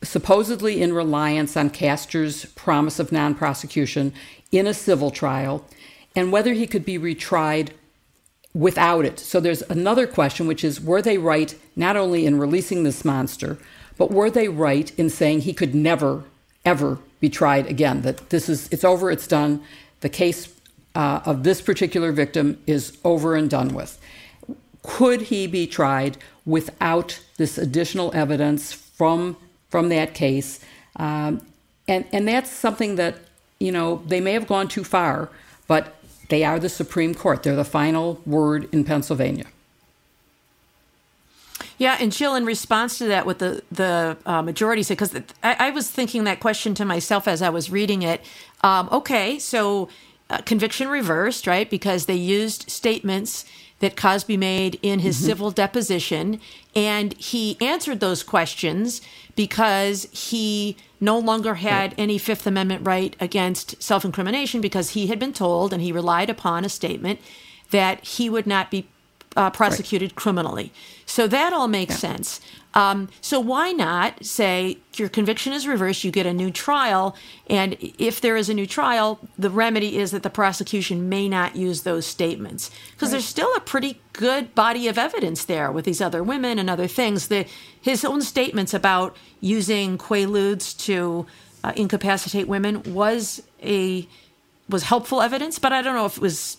supposedly 0.07 0.81
in 0.81 0.93
reliance 0.93 1.57
on 1.57 1.69
Castor's 1.69 2.45
promise 2.45 2.99
of 2.99 3.11
non 3.11 3.35
prosecution 3.35 4.13
in 4.51 4.67
a 4.67 4.73
civil 4.73 5.11
trial, 5.11 5.65
and 6.15 6.31
whether 6.31 6.53
he 6.53 6.67
could 6.67 6.85
be 6.85 6.97
retried 6.97 7.71
without 8.53 9.03
it. 9.05 9.19
So 9.19 9.39
there's 9.39 9.61
another 9.63 10.07
question, 10.07 10.47
which 10.47 10.63
is 10.63 10.79
were 10.79 11.01
they 11.01 11.17
right 11.17 11.53
not 11.75 11.97
only 11.97 12.25
in 12.25 12.39
releasing 12.39 12.83
this 12.83 13.03
monster, 13.03 13.57
but 13.97 14.11
were 14.11 14.29
they 14.29 14.47
right 14.47 14.97
in 14.97 15.09
saying 15.09 15.41
he 15.41 15.53
could 15.53 15.75
never, 15.75 16.23
ever 16.63 16.99
be 17.19 17.29
tried 17.29 17.67
again? 17.67 18.01
That 18.01 18.29
this 18.29 18.47
is, 18.49 18.69
it's 18.71 18.83
over, 18.83 19.11
it's 19.11 19.27
done. 19.27 19.61
The 19.99 20.09
case 20.09 20.53
uh, 20.95 21.21
of 21.25 21.43
this 21.43 21.61
particular 21.61 22.11
victim 22.11 22.57
is 22.65 22.97
over 23.03 23.35
and 23.35 23.49
done 23.49 23.73
with. 23.73 23.99
Could 24.83 25.23
he 25.23 25.47
be 25.47 25.67
tried 25.67 26.17
without 26.45 27.19
this 27.37 27.57
additional 27.57 28.11
evidence 28.13 28.71
from 28.71 29.35
from 29.75 29.89
that 29.89 30.13
case. 30.13 30.61
Um, 30.95 31.45
and, 31.85 32.05
and 32.13 32.25
that's 32.25 32.49
something 32.49 32.95
that, 32.95 33.17
you 33.59 33.73
know, 33.73 34.01
they 34.07 34.21
may 34.21 34.31
have 34.31 34.47
gone 34.47 34.69
too 34.69 34.85
far, 34.85 35.27
but 35.67 35.97
they 36.29 36.45
are 36.45 36.59
the 36.59 36.69
Supreme 36.69 37.13
Court. 37.13 37.43
They're 37.43 37.57
the 37.57 37.65
final 37.65 38.21
word 38.25 38.69
in 38.73 38.85
Pennsylvania. 38.85 39.47
Yeah, 41.77 41.97
and 41.99 42.13
Jill, 42.13 42.35
in 42.35 42.45
response 42.45 42.97
to 42.99 43.07
that, 43.07 43.25
what 43.25 43.39
the 43.39 43.63
the 43.69 44.15
uh, 44.25 44.41
majority 44.41 44.81
said, 44.81 44.97
because 44.97 45.13
I, 45.43 45.67
I, 45.67 45.69
was 45.71 45.91
thinking 45.91 46.23
that 46.23 46.39
question 46.39 46.73
to 46.75 46.85
myself 46.85 47.27
as 47.27 47.41
I 47.41 47.49
was 47.49 47.69
reading 47.69 48.01
it. 48.01 48.21
Um, 48.63 48.87
okay, 48.93 49.37
so 49.39 49.89
uh, 50.29 50.37
conviction 50.37 50.87
reversed, 50.87 51.47
right? 51.47 51.69
Because 51.69 52.05
they 52.05 52.15
used 52.15 52.69
statements 52.69 53.43
that 53.85 53.95
Cosby 53.95 54.35
made 54.35 54.79
in 54.81 54.99
his 54.99 55.15
mm-hmm. 55.15 55.25
civil 55.27 55.51
deposition. 55.51 56.41
And 56.75 57.13
he 57.19 57.55
answered 57.61 57.99
those 57.99 58.23
questions 58.23 58.99
because 59.35 60.07
he 60.11 60.75
no 60.99 61.19
longer 61.19 61.55
had 61.55 61.91
right. 61.91 61.99
any 61.99 62.17
Fifth 62.17 62.47
Amendment 62.47 62.83
right 62.83 63.15
against 63.19 63.81
self 63.83 64.03
incrimination 64.03 64.59
because 64.59 64.91
he 64.91 65.05
had 65.05 65.19
been 65.19 65.33
told 65.33 65.71
and 65.71 65.83
he 65.83 65.91
relied 65.91 66.31
upon 66.31 66.65
a 66.65 66.69
statement 66.69 67.19
that 67.69 68.03
he 68.03 68.27
would 68.27 68.47
not 68.47 68.71
be 68.71 68.87
uh, 69.35 69.49
prosecuted 69.49 70.11
right. 70.11 70.15
criminally. 70.15 70.71
So 71.05 71.27
that 71.27 71.53
all 71.53 71.67
makes 71.67 71.93
yeah. 71.95 72.13
sense. 72.13 72.41
Um, 72.75 73.07
so 73.21 73.39
why 73.39 73.71
not 73.71 74.25
say 74.25 74.79
your 74.95 75.07
conviction 75.07 75.53
is 75.53 75.65
reversed, 75.65 76.03
you 76.03 76.11
get 76.11 76.25
a 76.25 76.33
new 76.33 76.51
trial, 76.51 77.15
and 77.49 77.77
if 77.79 78.19
there 78.19 78.35
is 78.35 78.49
a 78.49 78.53
new 78.53 78.67
trial, 78.67 79.19
the 79.39 79.49
remedy 79.49 79.97
is 79.97 80.11
that 80.11 80.23
the 80.23 80.29
prosecution 80.29 81.07
may 81.07 81.29
not 81.29 81.55
use 81.55 81.83
those 81.83 82.05
statements 82.05 82.69
because 82.91 83.07
right. 83.07 83.11
there's 83.13 83.25
still 83.25 83.53
a 83.55 83.61
pretty 83.61 84.01
good 84.11 84.53
body 84.55 84.89
of 84.89 84.97
evidence 84.97 85.45
there 85.45 85.71
with 85.71 85.85
these 85.85 86.01
other 86.01 86.21
women 86.21 86.59
and 86.59 86.69
other 86.69 86.87
things. 86.87 87.29
The, 87.29 87.45
his 87.81 88.03
own 88.03 88.21
statements 88.21 88.73
about 88.73 89.15
using 89.39 89.97
quaaludes 89.97 90.77
to 90.85 91.25
uh, 91.63 91.71
incapacitate 91.77 92.47
women 92.47 92.83
was 92.93 93.41
a 93.63 94.07
was 94.67 94.83
helpful 94.83 95.21
evidence, 95.21 95.59
but 95.59 95.71
I 95.71 95.81
don't 95.81 95.95
know 95.95 96.07
if 96.07 96.17
it 96.17 96.21
was 96.21 96.57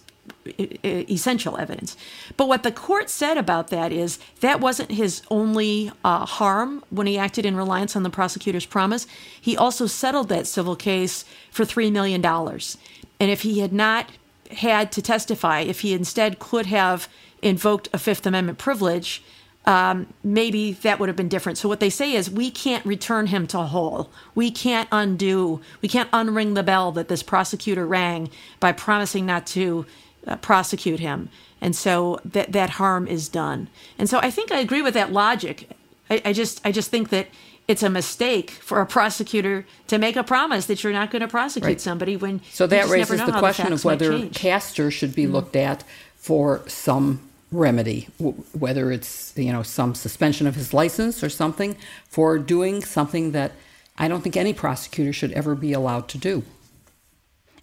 essential 0.85 1.57
evidence. 1.57 1.97
But 2.37 2.49
what 2.49 2.63
the 2.63 2.73
court 2.73 3.11
said 3.11 3.37
about 3.37 3.69
that 3.69 3.93
is 3.93 4.19
that 4.41 4.61
wasn't 4.61 4.93
his 4.93 5.23
only 5.31 5.91
uh, 6.05 6.27
harm 6.27 6.85
when 6.91 7.07
he 7.07 7.19
acted 7.19 7.45
in 7.45 7.57
reliance 7.57 7.97
on 7.97 8.03
the 8.03 8.11
prosecutor's 8.11 8.67
promise. 8.67 9.07
He 9.41 9.57
also 9.57 9.87
settled 9.87 10.29
that 10.29 10.47
civil 10.47 10.77
case 10.77 11.25
for 11.51 11.65
$3 11.65 11.91
million. 11.93 12.25
And 12.25 13.31
if 13.31 13.43
he 13.43 13.61
had 13.61 13.73
not 13.73 14.11
had 14.51 14.93
to 14.93 15.03
testify, 15.03 15.61
if 15.61 15.81
he 15.81 15.93
instead 15.93 16.39
could 16.39 16.67
have 16.67 17.09
invoked 17.43 17.89
a 17.93 17.99
Fifth 17.99 18.27
Amendment 18.27 18.59
privilege, 18.59 19.23
um, 19.67 20.07
maybe 20.23 20.73
that 20.73 21.01
would 21.01 21.09
have 21.09 21.17
been 21.17 21.29
different. 21.29 21.59
So 21.59 21.69
what 21.69 21.81
they 21.81 21.91
say 21.91 22.13
is 22.13 22.31
we 22.31 22.51
can't 22.51 22.87
return 22.87 23.27
him 23.27 23.49
to 23.49 23.59
whole. 23.59 24.11
We 24.35 24.51
can't 24.53 24.89
undo, 24.93 25.61
we 25.83 25.89
can't 25.89 26.11
unring 26.13 26.55
the 26.55 26.63
bell 26.63 26.93
that 26.93 27.09
this 27.09 27.23
prosecutor 27.23 27.85
rang 27.85 28.31
by 28.61 28.73
promising 28.73 29.27
not 29.27 29.47
to 29.49 29.85
uh, 30.27 30.37
prosecute 30.37 31.01
him. 31.01 31.29
And 31.61 31.75
so 31.75 32.21
that 32.25 32.53
that 32.53 32.71
harm 32.71 33.07
is 33.07 33.29
done. 33.29 33.69
And 33.99 34.09
so 34.09 34.19
I 34.19 34.31
think 34.31 34.53
I 34.53 34.59
agree 34.59 34.83
with 34.83 34.95
that 34.95 35.13
logic. 35.13 35.71
I, 36.11 36.23
I 36.27 36.33
just 36.33 36.61
I 36.65 36.73
just 36.73 36.91
think 36.91 37.09
that 37.11 37.29
it's 37.69 37.83
a 37.83 37.91
mistake 37.91 38.51
for 38.51 38.81
a 38.81 38.87
prosecutor 38.87 39.67
to 39.89 39.99
make 39.99 40.17
a 40.17 40.23
promise 40.23 40.67
that 40.67 40.85
you're 40.85 40.93
not 40.93 41.11
going 41.11 41.23
to 41.23 41.29
prosecute 41.29 41.67
right. 41.67 41.81
somebody 41.81 42.17
when 42.17 42.41
so 42.51 42.67
that 42.67 42.89
raises 42.89 43.25
the 43.25 43.33
question 43.39 43.69
the 43.69 43.75
of 43.75 43.85
whether 43.85 44.29
Castor 44.29 44.91
should 44.91 45.15
be 45.15 45.25
mm-hmm. 45.25 45.33
looked 45.33 45.57
at 45.57 45.83
for 46.17 46.63
some 46.69 47.21
remedy 47.53 48.09
whether 48.53 48.91
it's 48.91 49.33
you 49.37 49.53
know 49.53 49.63
some 49.63 49.95
suspension 49.95 50.47
of 50.47 50.55
his 50.57 50.75
license 50.75 51.23
or 51.23 51.29
something 51.29 51.77
for 52.09 52.39
doing 52.39 52.83
something 52.83 53.33
that 53.33 53.53
I 53.99 54.09
don't 54.09 54.21
think 54.21 54.37
any 54.37 54.53
prosecutor 54.53 55.13
should 55.13 55.33
ever 55.33 55.55
be 55.55 55.73
allowed 55.73 56.09
to 56.09 56.19
do 56.19 56.43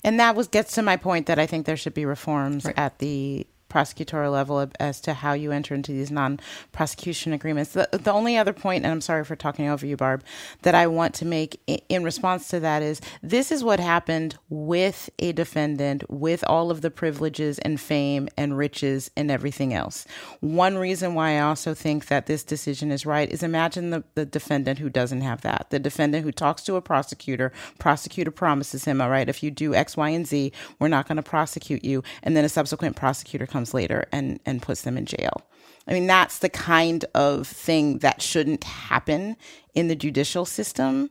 and 0.03 0.19
that 0.19 0.36
was 0.36 0.48
gets 0.48 0.74
to 0.74 0.81
my 0.81 0.98
point 0.98 1.27
that 1.27 1.39
I 1.39 1.45
think 1.45 1.65
there 1.65 1.77
should 1.77 1.93
be 1.93 2.05
reforms 2.05 2.65
right. 2.65 2.77
at 2.77 3.00
the 3.00 3.48
prosecutorial 3.74 4.32
level 4.32 4.70
as 4.80 5.01
to 5.01 5.13
how 5.13 5.34
you 5.34 5.51
enter 5.51 5.74
into 5.74 5.92
these 5.92 6.12
non-prosecution 6.12 7.34
agreements. 7.34 7.72
The, 7.72 7.89
the 7.92 8.12
only 8.12 8.38
other 8.38 8.53
point, 8.53 8.84
and 8.84 8.92
I'm 8.92 9.01
sorry 9.01 9.25
for 9.25 9.36
talking 9.36 9.68
over 9.68 9.86
you, 9.86 9.98
Barb, 9.98 10.24
that 10.62 10.75
I 10.75 10.88
want 10.88 11.15
to 11.15 11.25
make 11.25 11.60
in 11.89 12.03
response 12.03 12.48
to 12.50 12.60
that 12.60 12.84
is 12.84 13.01
this 13.22 13.51
is 13.51 13.63
what 13.63 13.80
happened 13.80 14.38
with 14.50 15.10
a 15.20 15.32
defendant 15.32 16.10
with 16.10 16.44
all 16.48 16.70
of 16.70 16.82
the 16.82 16.92
privileges 16.92 17.60
and 17.60 17.80
fame 17.80 18.30
and 18.38 18.58
riches 18.58 19.10
and 19.18 19.32
everything 19.32 19.74
else. 19.74 20.06
One 20.39 20.77
reason 20.77 21.15
why 21.15 21.38
I 21.38 21.39
also 21.39 21.74
think 21.74 22.08
that 22.08 22.25
this 22.27 22.44
decision 22.44 22.92
is 22.92 23.06
right 23.06 23.32
is 23.32 23.44
imagine 23.44 23.89
the, 23.89 24.03
the 24.15 24.25
defendant 24.25 24.80
who 24.80 24.89
doesn't 24.89 25.22
have 25.22 25.42
that. 25.42 25.68
The 25.70 25.80
defendant 25.80 26.24
who 26.24 26.32
talks 26.32 26.63
to 26.63 26.75
a 26.75 26.82
prosecutor, 26.82 27.51
prosecutor 27.80 28.32
promises 28.32 28.86
him, 28.86 29.01
all 29.01 29.10
right, 29.10 29.30
if 29.30 29.42
you 29.42 29.50
do 29.50 29.74
X, 29.74 29.98
Y, 29.98 30.10
and 30.10 30.27
Z, 30.27 30.51
we're 30.80 30.88
not 30.88 31.08
going 31.08 31.15
to 31.18 31.24
prosecute 31.24 31.84
you. 31.84 32.03
And 32.22 32.36
then 32.36 32.46
a 32.46 32.50
subsequent 32.50 32.96
prosecutor 32.96 33.48
comes 33.63 33.74
later 33.74 34.05
and, 34.12 34.39
and 34.46 34.62
puts 34.62 34.82
them 34.82 34.98
in 34.98 35.05
jail. 35.05 35.41
I 35.88 35.93
mean, 35.93 36.08
that's 36.08 36.39
the 36.39 36.50
kind 36.50 37.05
of 37.13 37.48
thing 37.48 38.00
that 38.00 38.22
shouldn't 38.22 38.63
happen 38.63 39.36
in 39.74 39.88
the 39.88 39.96
judicial 39.96 40.46
system. 40.46 41.10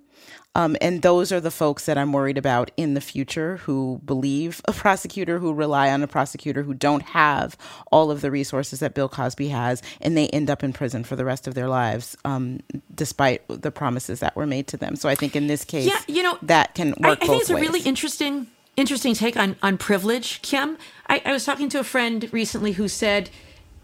Um, 0.55 0.77
and 0.83 1.01
those 1.01 1.33
are 1.33 1.41
the 1.41 1.51
folks 1.51 1.87
that 1.87 1.97
I'm 1.97 2.13
worried 2.13 2.37
about 2.37 2.71
in 2.77 2.93
the 2.93 3.01
future 3.01 3.57
who 3.59 4.01
believe 4.05 4.61
a 4.67 4.73
prosecutor, 4.73 5.39
who 5.39 5.55
rely 5.55 5.91
on 5.91 6.03
a 6.03 6.07
prosecutor, 6.07 6.63
who 6.63 6.75
don't 6.75 7.03
have 7.03 7.57
all 7.91 8.11
of 8.11 8.21
the 8.21 8.31
resources 8.31 8.81
that 8.81 8.95
Bill 8.95 9.09
Cosby 9.09 9.49
has, 9.49 9.83
and 10.01 10.15
they 10.15 10.29
end 10.29 10.51
up 10.51 10.63
in 10.63 10.75
prison 10.75 11.05
for 11.05 11.17
the 11.17 11.25
rest 11.25 11.47
of 11.47 11.55
their 11.55 11.69
lives, 11.69 12.17
um, 12.27 12.61
despite 12.95 13.43
the 13.49 13.71
promises 13.71 14.21
that 14.21 14.37
were 14.37 14.47
made 14.47 14.67
to 14.69 14.77
them. 14.77 14.97
So 14.97 15.09
I 15.09 15.15
think 15.15 15.35
in 15.35 15.47
this 15.47 15.65
case, 15.65 15.87
yeah, 15.87 16.01
you 16.07 16.23
know, 16.23 16.39
that 16.43 16.75
can 16.75 16.91
work. 17.01 17.21
I, 17.23 17.25
I 17.25 17.27
think 17.27 17.41
it's 17.41 17.51
ways. 17.51 17.59
a 17.59 17.63
really 17.63 17.81
interesting, 17.81 18.47
interesting 18.77 19.15
take 19.15 19.37
on 19.37 19.57
on 19.63 19.79
privilege, 19.79 20.43
Kim. 20.43 20.79
I, 21.09 21.23
I 21.25 21.33
was 21.33 21.45
talking 21.45 21.69
to 21.71 21.81
a 21.81 21.85
friend 21.85 22.29
recently 22.33 22.73
who 22.73 22.89
said 22.89 23.31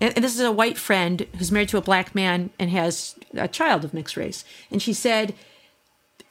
and 0.00 0.25
this 0.25 0.35
is 0.35 0.40
a 0.40 0.52
white 0.52 0.78
friend 0.78 1.26
who's 1.37 1.50
married 1.50 1.68
to 1.71 1.76
a 1.76 1.83
black 1.83 2.14
man 2.14 2.50
and 2.59 2.71
has 2.71 3.16
a 3.35 3.49
child 3.49 3.85
of 3.85 3.92
mixed 3.92 4.16
race. 4.16 4.45
And 4.71 4.80
she 4.80 4.92
said 4.92 5.35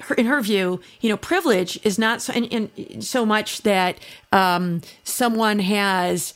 her, 0.02 0.16
in 0.16 0.26
her 0.26 0.42
view, 0.42 0.80
you 1.02 1.10
know, 1.10 1.18
privilege 1.18 1.80
is 1.84 2.00
not 2.00 2.22
so, 2.22 2.34
in, 2.34 2.70
in, 2.76 3.02
so 3.02 3.26
much 3.26 3.64
that 3.64 4.00
um, 4.32 4.82
someone 5.04 5.60
has 5.60 6.34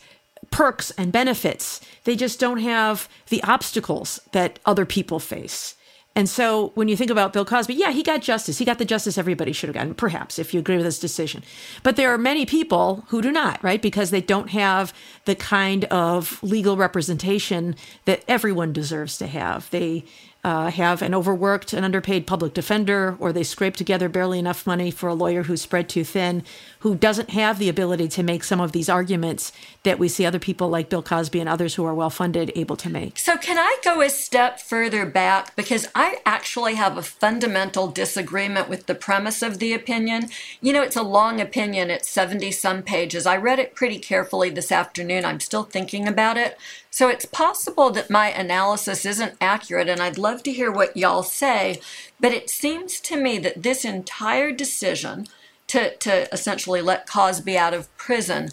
perks 0.50 0.90
and 0.92 1.10
benefits. 1.10 1.80
They 2.04 2.16
just 2.16 2.38
don't 2.38 2.58
have 2.58 3.08
the 3.28 3.42
obstacles 3.44 4.20
that 4.32 4.58
other 4.66 4.84
people 4.84 5.18
face. 5.18 5.74
And 6.14 6.28
so 6.28 6.72
when 6.74 6.88
you 6.88 6.96
think 6.96 7.10
about 7.10 7.32
Bill 7.32 7.44
Cosby, 7.44 7.74
yeah, 7.74 7.90
he 7.90 8.02
got 8.02 8.20
justice. 8.20 8.58
He 8.58 8.64
got 8.64 8.78
the 8.78 8.84
justice 8.84 9.16
everybody 9.16 9.52
should 9.52 9.68
have 9.68 9.74
gotten, 9.74 9.94
perhaps, 9.94 10.38
if 10.38 10.52
you 10.52 10.60
agree 10.60 10.76
with 10.76 10.84
his 10.84 10.98
decision. 10.98 11.42
But 11.82 11.96
there 11.96 12.12
are 12.12 12.18
many 12.18 12.44
people 12.44 13.04
who 13.08 13.22
do 13.22 13.32
not, 13.32 13.62
right? 13.64 13.80
Because 13.80 14.10
they 14.10 14.20
don't 14.20 14.50
have 14.50 14.92
the 15.24 15.34
kind 15.34 15.84
of 15.86 16.42
legal 16.42 16.76
representation 16.76 17.76
that 18.04 18.22
everyone 18.28 18.72
deserves 18.72 19.16
to 19.18 19.26
have. 19.26 19.70
They 19.70 20.04
uh, 20.44 20.70
have 20.70 21.02
an 21.02 21.14
overworked 21.14 21.72
and 21.72 21.84
underpaid 21.84 22.26
public 22.26 22.52
defender, 22.52 23.16
or 23.20 23.32
they 23.32 23.44
scrape 23.44 23.76
together 23.76 24.08
barely 24.08 24.40
enough 24.40 24.66
money 24.66 24.90
for 24.90 25.08
a 25.08 25.14
lawyer 25.14 25.44
who's 25.44 25.62
spread 25.62 25.88
too 25.88 26.02
thin, 26.02 26.42
who 26.80 26.96
doesn't 26.96 27.30
have 27.30 27.60
the 27.60 27.68
ability 27.68 28.08
to 28.08 28.24
make 28.24 28.42
some 28.42 28.60
of 28.60 28.72
these 28.72 28.88
arguments 28.88 29.52
that 29.84 30.00
we 30.00 30.08
see 30.08 30.26
other 30.26 30.40
people 30.40 30.68
like 30.68 30.88
Bill 30.88 31.02
Cosby 31.02 31.38
and 31.38 31.48
others 31.48 31.76
who 31.76 31.84
are 31.84 31.94
well 31.94 32.10
funded 32.10 32.50
able 32.56 32.76
to 32.76 32.90
make. 32.90 33.20
So, 33.20 33.36
can 33.36 33.56
I 33.56 33.76
go 33.84 34.00
a 34.00 34.10
step 34.10 34.58
further 34.58 35.06
back? 35.06 35.54
Because 35.54 35.86
I 35.94 36.16
actually 36.26 36.74
have 36.74 36.96
a 36.96 37.02
fundamental 37.02 37.86
disagreement 37.86 38.68
with 38.68 38.86
the 38.86 38.96
premise 38.96 39.42
of 39.42 39.60
the 39.60 39.72
opinion. 39.72 40.28
You 40.60 40.72
know, 40.72 40.82
it's 40.82 40.96
a 40.96 41.02
long 41.02 41.40
opinion, 41.40 41.88
it's 41.88 42.10
70 42.10 42.50
some 42.50 42.82
pages. 42.82 43.26
I 43.26 43.36
read 43.36 43.60
it 43.60 43.76
pretty 43.76 44.00
carefully 44.00 44.50
this 44.50 44.72
afternoon. 44.72 45.24
I'm 45.24 45.38
still 45.38 45.62
thinking 45.62 46.08
about 46.08 46.36
it. 46.36 46.58
So 46.92 47.08
it's 47.08 47.24
possible 47.24 47.90
that 47.92 48.10
my 48.10 48.28
analysis 48.28 49.06
isn't 49.06 49.38
accurate, 49.40 49.88
and 49.88 50.02
I'd 50.02 50.18
love 50.18 50.42
to 50.42 50.52
hear 50.52 50.70
what 50.70 50.94
y'all 50.94 51.22
say. 51.22 51.80
But 52.20 52.32
it 52.32 52.50
seems 52.50 53.00
to 53.00 53.16
me 53.16 53.38
that 53.38 53.62
this 53.62 53.86
entire 53.86 54.52
decision 54.52 55.26
to, 55.68 55.96
to 55.96 56.30
essentially 56.30 56.82
let 56.82 57.08
Cosby 57.08 57.56
out 57.56 57.72
of 57.72 57.94
prison 57.96 58.50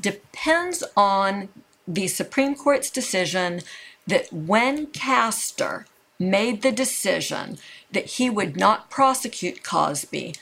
depends 0.00 0.84
on 0.96 1.48
the 1.88 2.06
Supreme 2.06 2.54
Court's 2.54 2.90
decision 2.90 3.62
that 4.06 4.32
when 4.32 4.86
Castor 4.86 5.86
made 6.16 6.62
the 6.62 6.70
decision 6.70 7.58
that 7.90 8.06
he 8.06 8.30
would 8.30 8.56
not 8.56 8.88
prosecute 8.88 9.64
Cosby, 9.64 10.36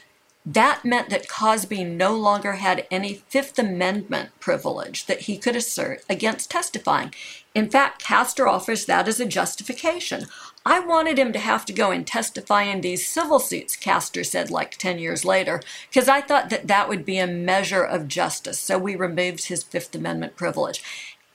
that 0.54 0.82
meant 0.82 1.10
that 1.10 1.28
Cosby 1.28 1.84
no 1.84 2.16
longer 2.16 2.52
had 2.52 2.86
any 2.90 3.22
Fifth 3.28 3.58
Amendment 3.58 4.30
privilege 4.40 5.04
that 5.04 5.22
he 5.22 5.36
could 5.36 5.54
assert 5.54 6.02
against 6.08 6.50
testifying. 6.50 7.12
In 7.54 7.68
fact, 7.68 8.02
Castor 8.02 8.48
offers 8.48 8.86
that 8.86 9.08
as 9.08 9.20
a 9.20 9.26
justification. 9.26 10.24
I 10.64 10.80
wanted 10.80 11.18
him 11.18 11.34
to 11.34 11.38
have 11.38 11.66
to 11.66 11.72
go 11.74 11.90
and 11.90 12.06
testify 12.06 12.62
in 12.62 12.80
these 12.80 13.06
civil 13.06 13.40
suits, 13.40 13.76
Castor 13.76 14.24
said 14.24 14.50
like 14.50 14.78
10 14.78 14.98
years 14.98 15.22
later, 15.22 15.60
because 15.90 16.08
I 16.08 16.22
thought 16.22 16.48
that 16.48 16.66
that 16.66 16.88
would 16.88 17.04
be 17.04 17.18
a 17.18 17.26
measure 17.26 17.84
of 17.84 18.08
justice. 18.08 18.58
So 18.58 18.78
we 18.78 18.96
removed 18.96 19.48
his 19.48 19.62
Fifth 19.62 19.94
Amendment 19.94 20.34
privilege. 20.34 20.82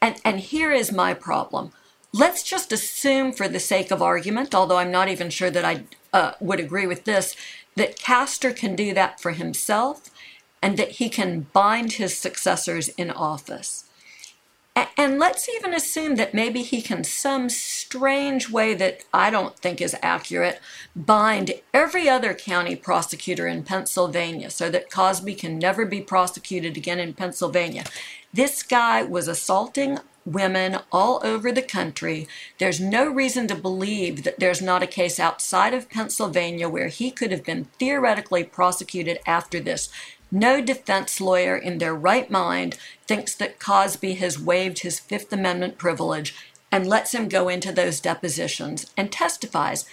And, 0.01 0.19
and 0.25 0.39
here 0.39 0.71
is 0.71 0.91
my 0.91 1.13
problem. 1.13 1.71
Let's 2.11 2.41
just 2.41 2.71
assume, 2.71 3.31
for 3.31 3.47
the 3.47 3.59
sake 3.59 3.91
of 3.91 4.01
argument, 4.01 4.55
although 4.55 4.77
I'm 4.77 4.91
not 4.91 5.07
even 5.07 5.29
sure 5.29 5.51
that 5.51 5.65
I 5.65 5.83
uh, 6.13 6.33
would 6.39 6.59
agree 6.59 6.85
with 6.85 7.05
this, 7.05 7.35
that 7.75 7.99
Castor 7.99 8.51
can 8.51 8.75
do 8.75 8.93
that 8.93 9.19
for 9.19 9.31
himself 9.31 10.09
and 10.61 10.77
that 10.77 10.91
he 10.91 11.09
can 11.09 11.47
bind 11.53 11.93
his 11.93 12.15
successors 12.15 12.89
in 12.89 13.11
office. 13.11 13.85
And 14.97 15.19
let's 15.19 15.47
even 15.49 15.73
assume 15.73 16.15
that 16.15 16.33
maybe 16.33 16.63
he 16.63 16.81
can, 16.81 17.03
some 17.03 17.49
strange 17.49 18.49
way 18.49 18.73
that 18.73 19.03
I 19.13 19.29
don't 19.29 19.55
think 19.59 19.81
is 19.81 19.95
accurate, 20.01 20.59
bind 20.95 21.53
every 21.73 22.09
other 22.09 22.33
county 22.33 22.75
prosecutor 22.75 23.47
in 23.47 23.63
Pennsylvania 23.63 24.49
so 24.49 24.71
that 24.71 24.89
Cosby 24.89 25.35
can 25.35 25.59
never 25.59 25.85
be 25.85 26.01
prosecuted 26.01 26.75
again 26.75 26.99
in 26.99 27.13
Pennsylvania. 27.13 27.83
This 28.33 28.63
guy 28.63 29.03
was 29.03 29.27
assaulting 29.27 29.99
women 30.25 30.79
all 30.91 31.21
over 31.23 31.51
the 31.51 31.61
country. 31.61 32.27
There's 32.57 32.79
no 32.79 33.09
reason 33.09 33.47
to 33.47 33.55
believe 33.55 34.23
that 34.23 34.39
there's 34.39 34.61
not 34.61 34.83
a 34.83 34.87
case 34.87 35.19
outside 35.19 35.73
of 35.73 35.89
Pennsylvania 35.89 36.69
where 36.69 36.87
he 36.87 37.11
could 37.11 37.31
have 37.31 37.43
been 37.43 37.65
theoretically 37.79 38.43
prosecuted 38.43 39.19
after 39.25 39.59
this. 39.59 39.89
No 40.31 40.61
defense 40.61 41.21
lawyer 41.21 41.55
in 41.55 41.77
their 41.77 41.93
right 41.93 42.29
mind 42.31 42.77
thinks 43.07 43.35
that 43.35 43.59
Cosby 43.59 44.15
has 44.15 44.39
waived 44.39 44.79
his 44.79 44.99
Fifth 44.99 45.31
Amendment 45.31 45.77
privilege 45.77 46.35
and 46.71 46.87
lets 46.87 47.13
him 47.13 47.29
go 47.29 47.49
into 47.49 47.71
those 47.71 47.99
depositions 47.99 48.91
and 48.97 49.11
testifies 49.11 49.85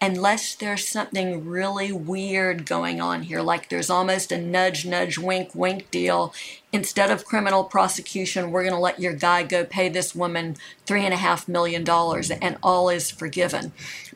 unless 0.00 0.54
there's 0.54 0.86
something 0.86 1.44
really 1.44 1.90
weird 1.90 2.66
going 2.66 3.00
on 3.00 3.22
here, 3.22 3.40
like 3.40 3.68
there's 3.68 3.90
almost 3.90 4.30
a 4.30 4.40
nudge, 4.40 4.86
nudge, 4.86 5.18
wink, 5.18 5.54
wink 5.54 5.90
deal. 5.90 6.32
Instead 6.72 7.10
of 7.10 7.24
criminal 7.24 7.64
prosecution, 7.64 8.50
we're 8.50 8.62
going 8.62 8.74
to 8.74 8.80
let 8.80 9.00
your 9.00 9.12
guy 9.12 9.42
go 9.42 9.64
pay 9.64 9.88
this 9.88 10.14
woman 10.14 10.56
$3.5 10.86 11.48
million 11.48 11.84
and 12.40 12.58
all 12.62 12.88
is 12.88 13.10
forgiven. 13.10 13.72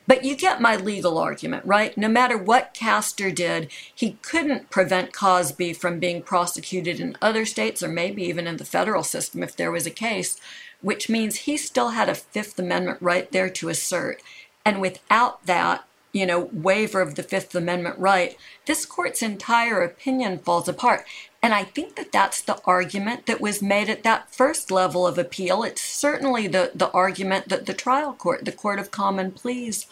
But 0.06 0.24
you 0.24 0.36
get 0.36 0.60
my 0.60 0.76
legal 0.76 1.18
argument, 1.18 1.64
right? 1.64 1.96
No 1.96 2.08
matter 2.08 2.36
what 2.36 2.74
Castor 2.74 3.30
did, 3.30 3.70
he 3.92 4.18
couldn't 4.22 4.70
prevent 4.70 5.12
Cosby 5.12 5.72
from 5.72 5.98
being 5.98 6.22
prosecuted 6.22 7.00
in 7.00 7.16
other 7.22 7.44
states 7.44 7.82
or 7.82 7.88
maybe 7.88 8.22
even 8.24 8.46
in 8.46 8.56
the 8.56 8.64
federal 8.64 9.02
system 9.02 9.42
if 9.42 9.56
there 9.56 9.72
was 9.72 9.86
a 9.86 9.90
case, 9.90 10.38
which 10.80 11.08
means 11.08 11.36
he 11.36 11.56
still 11.56 11.90
had 11.90 12.08
a 12.08 12.14
Fifth 12.14 12.58
Amendment 12.58 12.98
right 13.00 13.30
there 13.32 13.48
to 13.50 13.68
assert. 13.68 14.20
And 14.64 14.80
without 14.80 15.44
that, 15.46 15.84
you 16.12 16.26
know, 16.26 16.50
waiver 16.52 17.00
of 17.00 17.14
the 17.14 17.22
Fifth 17.22 17.54
Amendment 17.54 17.98
right, 17.98 18.36
this 18.66 18.84
court's 18.84 19.22
entire 19.22 19.80
opinion 19.82 20.38
falls 20.38 20.68
apart. 20.68 21.04
And 21.42 21.52
I 21.54 21.64
think 21.64 21.96
that 21.96 22.12
that's 22.12 22.40
the 22.40 22.60
argument 22.64 23.26
that 23.26 23.40
was 23.40 23.62
made 23.62 23.88
at 23.88 24.04
that 24.04 24.32
first 24.32 24.70
level 24.70 25.06
of 25.06 25.18
appeal. 25.18 25.64
It's 25.64 25.80
certainly 25.80 26.46
the, 26.46 26.70
the 26.74 26.90
argument 26.90 27.48
that 27.48 27.66
the 27.66 27.74
trial 27.74 28.12
court, 28.12 28.44
the 28.44 28.52
Court 28.52 28.78
of 28.78 28.90
Common 28.90 29.32
Pleas, 29.32 29.86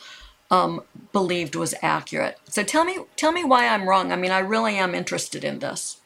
um, 0.50 0.82
believed 1.12 1.54
was 1.54 1.74
accurate. 1.82 2.38
So 2.48 2.62
tell 2.62 2.84
me, 2.84 2.98
tell 3.16 3.32
me 3.32 3.44
why 3.44 3.66
I'm 3.66 3.88
wrong. 3.88 4.12
I 4.12 4.16
mean, 4.16 4.30
I 4.30 4.40
really 4.40 4.76
am 4.76 4.94
interested 4.94 5.44
in 5.44 5.60
this. 5.60 5.96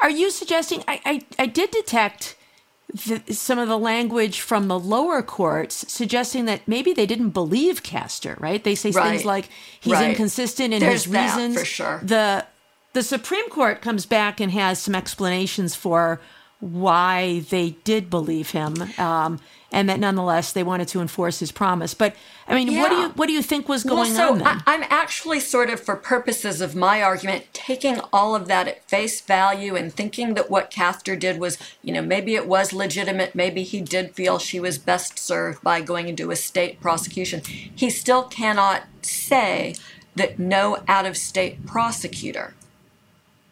Are 0.00 0.10
you 0.10 0.30
suggesting? 0.30 0.84
I, 0.88 1.00
I, 1.04 1.20
I 1.38 1.46
did 1.46 1.70
detect 1.70 2.36
the, 2.92 3.34
some 3.34 3.58
of 3.58 3.68
the 3.68 3.78
language 3.78 4.40
from 4.40 4.68
the 4.68 4.78
lower 4.78 5.22
courts 5.22 5.84
suggesting 5.92 6.46
that 6.46 6.66
maybe 6.66 6.92
they 6.92 7.06
didn't 7.06 7.30
believe 7.30 7.82
Castor, 7.82 8.36
right? 8.40 8.62
They 8.64 8.74
say 8.74 8.90
right. 8.90 9.10
things 9.10 9.24
like 9.24 9.48
he's 9.78 9.92
right. 9.92 10.10
inconsistent 10.10 10.72
in 10.72 10.80
There's 10.80 11.04
his 11.04 11.08
reasons. 11.08 11.58
for 11.58 11.64
sure. 11.64 12.00
The 12.02 12.46
the 12.94 13.02
Supreme 13.02 13.48
Court 13.50 13.82
comes 13.82 14.06
back 14.06 14.40
and 14.40 14.50
has 14.52 14.78
some 14.78 14.94
explanations 14.94 15.74
for 15.74 16.20
why 16.60 17.40
they 17.50 17.70
did 17.84 18.10
believe 18.10 18.50
him, 18.50 18.74
um, 18.98 19.38
and 19.70 19.88
that 19.88 20.00
nonetheless 20.00 20.52
they 20.52 20.62
wanted 20.64 20.88
to 20.88 21.00
enforce 21.00 21.38
his 21.38 21.52
promise. 21.52 21.94
But 21.94 22.16
I 22.48 22.54
mean, 22.54 22.72
Yeah. 22.72 22.80
what 22.82 22.88
do 22.88 22.96
you 22.96 23.08
what 23.10 23.26
do 23.26 23.32
you 23.32 23.42
think 23.42 23.68
was 23.68 23.84
going 23.84 24.12
well, 24.14 24.28
so 24.28 24.32
on 24.32 24.38
then? 24.38 24.46
I, 24.46 24.62
I'm 24.66 24.84
actually 24.88 25.38
sort 25.38 25.70
of, 25.70 25.78
for 25.78 25.94
purposes 25.94 26.60
of 26.60 26.74
my 26.74 27.00
argument, 27.02 27.44
taking 27.52 28.00
all 28.12 28.34
of 28.34 28.48
that 28.48 28.66
at 28.66 28.88
face 28.88 29.20
value 29.20 29.76
and 29.76 29.92
thinking 29.92 30.34
that 30.34 30.50
what 30.50 30.70
Castor 30.70 31.14
did 31.14 31.38
was, 31.38 31.58
you 31.82 31.92
know, 31.92 32.02
maybe 32.02 32.34
it 32.34 32.48
was 32.48 32.72
legitimate. 32.72 33.34
Maybe 33.34 33.62
he 33.62 33.80
did 33.80 34.14
feel 34.16 34.38
she 34.38 34.58
was 34.58 34.78
best 34.78 35.18
served 35.18 35.62
by 35.62 35.80
going 35.80 36.08
into 36.08 36.30
a 36.30 36.36
state 36.36 36.80
prosecution. 36.80 37.42
He 37.44 37.88
still 37.90 38.24
cannot 38.24 38.82
say 39.02 39.76
that 40.16 40.38
no 40.40 40.82
out 40.88 41.06
of 41.06 41.16
state 41.16 41.64
prosecutor 41.66 42.54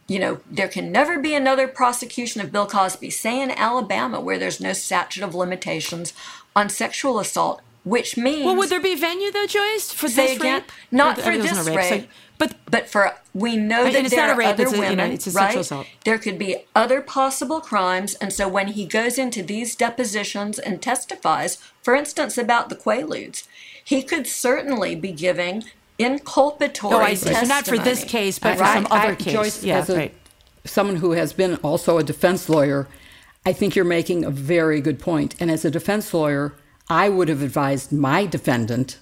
you 0.09 0.19
know, 0.19 0.40
there 0.51 0.69
can 0.69 0.92
never 0.92 1.19
be 1.19 1.35
another 1.35 1.66
prosecution 1.66 2.40
of 2.40 2.53
Bill 2.53 2.66
Cosby, 2.66 3.11
say 3.11 3.40
in 3.40 3.51
Alabama, 3.51 4.21
where 4.21 4.38
there's 4.38 4.61
no 4.61 4.73
statute 4.73 5.25
of 5.25 5.35
limitations 5.35 6.12
on 6.55 6.69
sexual 6.69 7.19
assault, 7.19 7.61
which 7.85 8.16
means. 8.16 8.45
well, 8.45 8.57
would 8.57 8.69
there 8.71 8.81
be 8.81 8.95
venue 8.95 9.31
though, 9.33 9.47
Joyce, 9.47 9.90
for 9.92 10.09
this 10.09 10.37
again? 10.37 10.55
rape? 10.62 10.73
Not 10.90 11.19
Or- 11.19 11.23
for 11.23 11.29
I 11.29 11.33
mean, 11.33 11.40
it 11.40 11.42
wasn't 11.51 11.66
this 11.66 11.75
a 11.75 11.77
rape, 11.79 12.03
so- 12.03 12.09
but 12.38 12.55
But 12.71 12.88
for 12.88 13.14
we 13.33 13.57
know 13.57 13.85
that 13.85 13.95
it's 13.95 14.11
there 14.11 14.27
not 14.27 14.31
a 14.31 14.33
are 14.35 14.38
rape, 14.38 14.49
other 14.49 14.62
it's 14.64 14.73
a- 14.73 14.77
you 14.77 14.83
know, 14.83 14.88
women, 14.90 15.12
it's 15.12 15.27
a 15.27 15.31
sexual 15.31 15.47
right? 15.47 15.57
assault. 15.57 15.87
There 16.05 16.19
could 16.19 16.38
be 16.38 16.57
other 16.75 17.01
possible 17.01 17.61
crimes, 17.61 18.14
and 18.14 18.33
so 18.33 18.47
when 18.49 18.69
he 18.69 18.85
goes 18.87 19.16
into 19.19 19.42
these 19.42 19.75
depositions 19.75 20.59
and 20.59 20.83
testifies, 20.83 21.59
for 21.83 21.95
instance, 21.95 22.37
about 22.37 22.69
the 22.69 22.77
Quaaludes, 22.77 23.45
he 23.83 24.03
could 24.03 24.27
certainly 24.27 24.95
be 24.97 25.12
giving 25.12 25.64
inculpatory 25.99 26.93
oh, 26.93 26.99
I 27.01 27.15
see. 27.15 27.33
So 27.35 27.43
not 27.47 27.67
for 27.67 27.79
this 27.79 28.05
case, 28.05 28.39
but 28.39 28.57
for 28.57 28.63
Right. 28.63 28.75
some 28.75 28.87
other 28.91 29.13
I- 29.13 29.15
case. 29.15 29.33
Joyce, 29.33 29.65
yeah, 29.65 29.79
as 29.79 29.91
a, 29.91 29.97
right. 29.97 30.15
someone 30.65 30.97
who 30.97 31.13
has 31.13 31.33
been 31.33 31.57
also 31.57 31.99
a 31.99 32.03
defense 32.03 32.49
lawyer, 32.49 32.87
I 33.45 33.53
think 33.53 33.77
you're 33.77 33.85
making 33.85 34.25
a 34.25 34.31
very 34.31 34.81
good 34.81 34.99
point. 34.99 35.35
And 35.41 35.51
as 35.51 35.65
a 35.65 35.71
defense 35.71 36.13
lawyer, 36.13 36.55
I 36.89 37.09
would 37.09 37.29
have 37.29 37.43
advised 37.43 37.93
my 37.93 38.27
defendant 38.27 38.99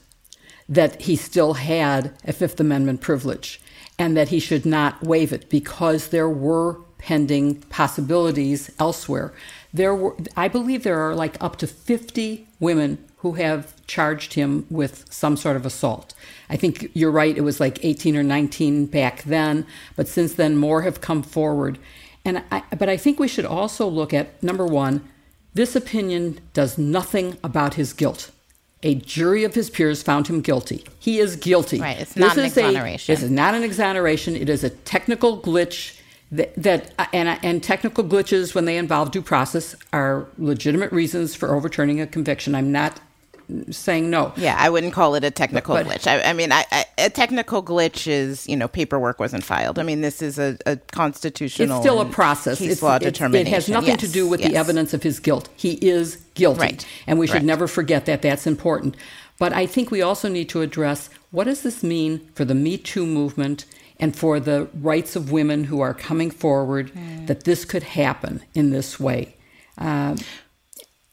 that 0.69 1.03
he 1.03 1.17
still 1.17 1.55
had 1.55 2.13
a 2.25 2.33
Fifth 2.33 2.59
Amendment 2.61 3.01
privilege 3.01 3.61
and 3.99 4.17
that 4.17 4.29
he 4.29 4.41
should 4.41 4.65
not 4.65 5.03
waive 5.03 5.33
it 5.33 5.49
because 5.51 6.09
there 6.09 6.29
were 6.29 6.79
pending 6.99 7.57
possibilities 7.69 8.71
elsewhere. 8.79 9.33
There 9.75 9.95
were, 9.95 10.17
I 10.37 10.49
believe 10.49 10.83
there 10.83 11.01
are 11.01 11.15
like 11.15 11.37
up 11.43 11.57
to 11.57 11.67
50 11.67 12.47
women 12.61 12.99
who 13.19 13.33
have 13.33 13.75
charged 13.87 14.35
him 14.35 14.67
with 14.71 15.05
some 15.11 15.37
sort 15.37 15.57
of 15.57 15.67
assault. 15.67 16.15
I 16.49 16.57
think 16.57 16.91
you're 16.95 17.11
right, 17.11 17.37
it 17.37 17.43
was 17.43 17.61
like 17.61 17.85
18 17.85 18.17
or 18.17 18.23
19 18.23 18.87
back 18.87 19.23
then, 19.23 19.67
but 19.97 20.09
since 20.09 20.35
then 20.35 20.57
more 20.57 20.83
have 20.83 21.01
come 21.01 21.23
forward. 21.23 21.79
And 22.25 22.43
I, 22.51 22.63
but 22.77 22.89
I 22.89 22.97
think 22.97 23.19
we 23.19 23.29
should 23.29 23.45
also 23.45 23.87
look 23.87 24.15
at 24.15 24.43
number 24.43 24.67
one, 24.67 25.09
this 25.55 25.77
opinion 25.77 26.41
does 26.53 26.79
nothing 26.79 27.37
about 27.45 27.75
his 27.75 27.93
guilt. 27.93 28.31
A 28.83 28.95
jury 28.97 29.45
of 29.45 29.55
his 29.55 29.71
peers 29.71 30.03
found 30.03 30.27
him 30.27 30.43
guilty. 30.43 30.85
He 30.99 31.19
is 31.19 31.37
guilty. 31.37 31.81
Right, 31.81 31.99
it's 31.99 32.17
not 32.17 32.37
an 32.37 32.45
is 32.45 32.57
a- 32.57 32.61
exoneration. 32.61 33.13
this 33.15 33.23
is 33.23 33.31
not 33.31 33.55
an 33.55 33.63
exoneration. 33.63 34.37
It 34.37 34.49
is 34.49 34.63
a 34.63 34.71
technical 34.71 35.39
glitch 35.39 35.99
that, 36.33 36.55
that 36.57 36.93
and, 37.13 37.39
and 37.43 37.63
technical 37.63 38.05
glitches 38.05 38.55
when 38.55 38.65
they 38.65 38.77
involve 38.77 39.11
due 39.11 39.23
process 39.23 39.77
are 39.93 40.27
legitimate 40.37 40.93
reasons 40.93 41.35
for 41.35 41.55
overturning 41.55 42.01
a 42.01 42.07
conviction. 42.07 42.55
I'm 42.55 42.73
not 42.73 43.01
saying 43.71 44.11
no. 44.11 44.33
Yeah, 44.37 44.57
I 44.59 44.71
wouldn't 44.71 44.93
call 44.93 45.15
it 45.15 45.25
a 45.25 45.31
technical 45.31 45.75
But- 45.75 45.87
glitch. 45.87 46.07
I, 46.07 46.23
I 46.31 46.33
mean, 46.33 46.51
I, 46.53 46.65
I, 46.73 46.85
a 46.99 47.11
technical 47.11 47.63
glitch 47.63 48.07
is 48.07 48.49
you 48.49 48.57
know 48.57 48.69
paperwork 48.69 49.19
wasn't 49.19 49.45
filed. 49.45 49.79
I 49.79 49.83
mean, 49.83 50.01
this 50.01 50.23
is 50.23 50.39
a, 50.39 50.57
a 50.67 50.77
constitutional. 50.77 51.77
It's 51.79 51.85
still 51.85 52.01
a 52.01 52.07
process. 52.07 52.59
Case 52.59 52.67
It's- 52.73 52.83
law 52.83 52.97
it's- 52.97 53.13
determination. 53.13 53.47
It 53.47 53.55
has 53.55 53.69
nothing 53.69 53.97
to 53.99 54.09
do 54.09 54.29
with 54.29 54.43
the 54.43 54.57
evidence 54.57 54.95
of 54.95 55.03
his 55.03 55.21
guilt. 55.21 55.49
He 55.57 55.73
is 55.75 56.17
guilty. 56.35 56.61
Right. 56.61 56.87
And 57.07 57.19
we 57.19 57.27
should 57.27 57.35
Right. 57.37 57.45
never 57.45 57.67
forget 57.69 58.07
that. 58.07 58.23
That's 58.23 58.47
important. 58.47 58.97
But 59.39 59.53
I 59.53 59.67
think 59.67 59.91
we 59.91 60.01
also 60.01 60.29
need 60.29 60.49
to 60.51 60.63
address 60.63 61.11
what 61.33 61.45
does 61.45 61.63
this 61.63 61.83
mean 61.83 62.21
for 62.35 62.45
the 62.45 62.55
Me 62.55 62.77
Too 62.79 63.05
movement 63.05 63.65
and 64.01 64.15
for 64.17 64.39
the 64.41 64.69
rights 64.81 65.17
of 65.17 65.31
women 65.33 65.65
who 65.65 65.81
are 65.81 65.95
coming 65.95 66.31
forward 66.31 66.91
Hmm. 66.91 67.27
that 67.27 67.45
this 67.45 67.65
could 67.65 67.83
happen 67.83 68.43
in 68.55 68.71
this 68.71 68.99
way. 69.01 69.35
Uh, 69.77 70.17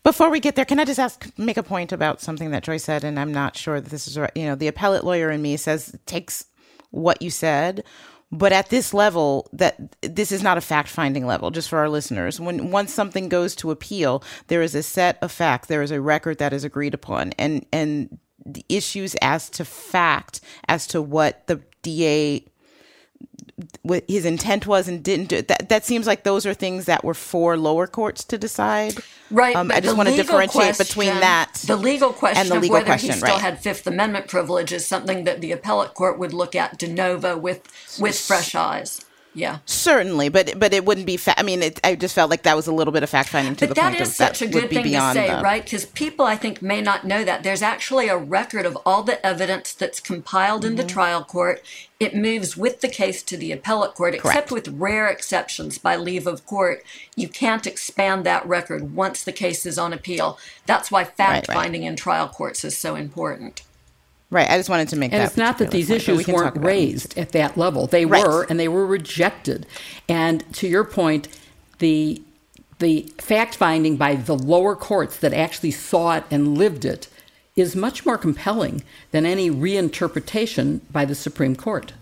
Before 0.04 0.32
we 0.32 0.40
get 0.40 0.56
there, 0.56 0.66
can 0.66 0.80
I 0.80 0.86
just 0.86 1.00
ask, 1.00 1.32
make 1.38 1.58
a 1.58 1.64
point 1.64 1.92
about 1.92 2.22
something 2.22 2.52
that 2.52 2.64
Joyce 2.64 2.84
said, 2.84 3.04
and 3.04 3.20
I'm 3.20 3.32
not 3.32 3.56
sure 3.56 3.80
that 3.80 3.90
this 3.90 4.08
is 4.08 4.18
right. 4.18 4.32
You 4.36 4.46
know, 4.46 4.56
the 4.56 4.68
appellate 4.68 5.04
lawyer 5.04 5.30
in 5.30 5.42
me 5.42 5.58
says 5.58 5.96
takes 6.08 6.46
what 6.90 7.22
you 7.22 7.30
said, 7.30 7.84
but 8.32 8.52
at 8.52 8.70
this 8.70 8.94
level, 8.94 9.48
that 9.54 9.96
this 10.02 10.32
is 10.32 10.42
not 10.42 10.58
a 10.58 10.62
fact 10.62 10.90
finding 10.90 11.28
level. 11.28 11.52
Just 11.52 11.70
for 11.70 11.78
our 11.78 11.90
listeners, 11.90 12.40
when 12.40 12.72
once 12.72 12.94
something 12.94 13.30
goes 13.30 13.56
to 13.58 13.70
appeal, 13.70 14.24
there 14.48 14.64
is 14.64 14.74
a 14.74 14.82
set 14.82 15.20
of 15.22 15.32
facts, 15.32 15.68
there 15.68 15.84
is 15.84 15.92
a 15.92 16.02
record 16.02 16.40
that 16.40 16.54
is 16.54 16.64
agreed 16.64 16.94
upon, 16.94 17.34
and 17.38 17.66
and 17.72 18.18
the 18.44 18.66
issues 18.70 19.16
as 19.22 19.50
to 19.52 19.66
fact, 19.66 20.42
as 20.68 20.88
to 20.88 21.02
what 21.02 21.46
the 21.48 21.62
DA 21.84 22.46
what 23.84 24.04
his 24.08 24.26
intent 24.26 24.66
was 24.66 24.88
and 24.88 25.04
didn't 25.04 25.30
do 25.30 25.42
that 25.44 25.70
that 25.70 25.86
seems 25.86 26.08
like 26.08 26.24
those 26.24 26.48
are 26.48 26.54
things 26.54 26.86
that 26.86 27.04
were 27.04 27.14
for 27.14 27.56
lower 27.58 27.86
courts 27.86 28.24
to 28.24 28.36
decide 28.38 28.96
Right. 29.32 29.56
um, 29.56 29.72
i 29.72 29.80
just 29.80 29.96
want 29.98 30.10
to 30.10 30.16
differentiate 30.16 30.78
between 30.78 31.08
that 31.22 31.54
The 31.66 31.76
legal 31.76 32.12
question 32.14 32.42
and 32.42 32.52
the 32.52 32.56
of 32.58 32.62
legal 32.62 32.76
whether 32.76 32.86
question 32.86 33.12
he 33.12 33.18
still 33.18 33.36
right 33.36 33.42
had 33.42 33.60
Fifth 33.62 33.88
Amendment 33.88 34.28
privilege 34.28 34.72
is 34.72 34.86
something 34.86 35.24
that 35.24 35.42
the 35.42 35.52
appellate 35.52 35.94
court 35.94 36.20
would 36.20 36.34
look 36.34 36.56
at 36.56 36.78
de 36.78 36.88
novo 36.88 37.38
with 37.38 37.62
with 38.00 38.18
fresh 38.20 38.56
eyes. 38.56 39.06
Yeah. 39.34 39.60
certainly 39.66 40.28
but 40.30 40.60
but 40.60 40.74
it 40.74 40.84
wouldn't 40.84 41.06
be 41.08 41.16
fa- 41.16 41.40
i 41.40 41.44
mean 41.44 41.64
it, 41.64 41.80
i 41.86 41.96
just 41.96 42.14
felt 42.14 42.30
like 42.30 42.44
that 42.44 42.56
was 42.56 42.68
a 42.68 42.74
little 42.74 42.92
bit 42.92 43.02
of 43.02 43.10
fact 43.10 43.30
finding 43.30 43.56
to 43.56 43.68
But 43.68 43.76
the 43.76 43.82
that 43.82 43.90
point 43.92 44.02
is 44.02 44.10
of 44.10 44.14
such 44.16 44.40
that 44.40 44.48
a 44.48 44.52
good 44.52 44.70
be 44.70 44.76
thing 44.76 44.92
to 44.92 45.14
say, 45.14 45.28
the, 45.34 45.42
right? 45.42 45.64
Because 45.64 45.86
people, 45.86 46.26
I 46.26 46.36
think, 46.36 46.62
may 46.62 46.82
not 46.82 47.06
know 47.06 47.24
that. 47.24 47.44
There's 47.44 47.62
actually 47.62 48.08
a 48.10 48.18
record 48.18 48.66
of 48.66 48.78
all 48.86 49.04
the 49.04 49.26
evidence 49.26 49.74
that's 49.74 50.00
compiled 50.00 50.66
in 50.66 50.76
the 50.76 50.82
Mm-hmm. 50.84 50.90
trial 50.90 51.24
court. 51.24 51.62
It 52.00 52.16
moves 52.16 52.58
with 52.58 52.82
the 52.82 52.88
case 52.90 53.22
to 53.24 53.38
the 53.38 53.52
appellate 53.52 53.94
court, 53.94 54.16
except 54.16 54.50
Correct. 54.50 54.52
with 54.52 54.68
rare 54.70 55.08
exceptions 55.08 55.78
by 55.78 55.96
leave 55.96 56.28
of 56.28 56.46
court. 56.46 56.84
You 57.16 57.30
can't 57.30 57.68
expand 57.68 58.26
that 58.26 58.46
record 58.46 58.96
once 58.96 59.24
the 59.24 59.32
case 59.32 59.66
is 59.66 59.78
on 59.78 59.94
appeal. 59.94 60.38
That's 60.66 60.92
why 60.92 61.04
fact 61.06 61.48
right. 61.48 61.56
finding 61.56 61.84
in 61.84 61.96
trial 61.96 62.28
courts 62.28 62.66
is 62.66 62.78
so 62.78 62.96
important. 62.96 63.62
Right 64.32 64.50
i 64.50 64.58
just 64.58 64.70
wanted 64.70 64.90
to 64.90 64.98
make 64.98 65.14
And 65.14 65.22
that 65.22 65.28
it's 65.30 65.38
not 65.38 65.60
that 65.60 65.72
these 65.72 65.90
point, 65.90 66.06
but 66.06 66.16
we 66.16 66.24
issues 66.24 66.28
weren't 66.28 66.58
raised 66.58 67.18
at 67.18 67.34
that 67.34 67.58
level. 67.58 67.88
They 67.88 68.06
Right. 68.06 68.26
were, 68.26 68.44
and 68.50 68.60
they 68.60 68.70
were 68.70 68.86
rejected. 68.88 69.68
And 70.10 70.44
to 70.56 70.68
your 70.68 70.86
point, 70.86 71.28
the 71.80 72.22
the 72.80 73.12
fact 73.20 73.56
finding 73.56 73.98
by 73.98 74.16
the 74.16 74.36
lower 74.36 74.76
courts 74.76 75.18
that 75.18 75.34
actually 75.34 75.72
saw 75.72 76.18
it 76.18 76.24
and 76.32 76.58
lived 76.58 76.86
it 76.86 77.08
is 77.56 77.76
much 77.76 78.06
more 78.06 78.18
compelling 78.18 78.84
than 79.12 79.26
any 79.26 79.52
reinterpretation 79.52 80.82
by 80.92 81.06
the 81.06 81.16
Supreme 81.16 81.56
Court. 81.56 81.94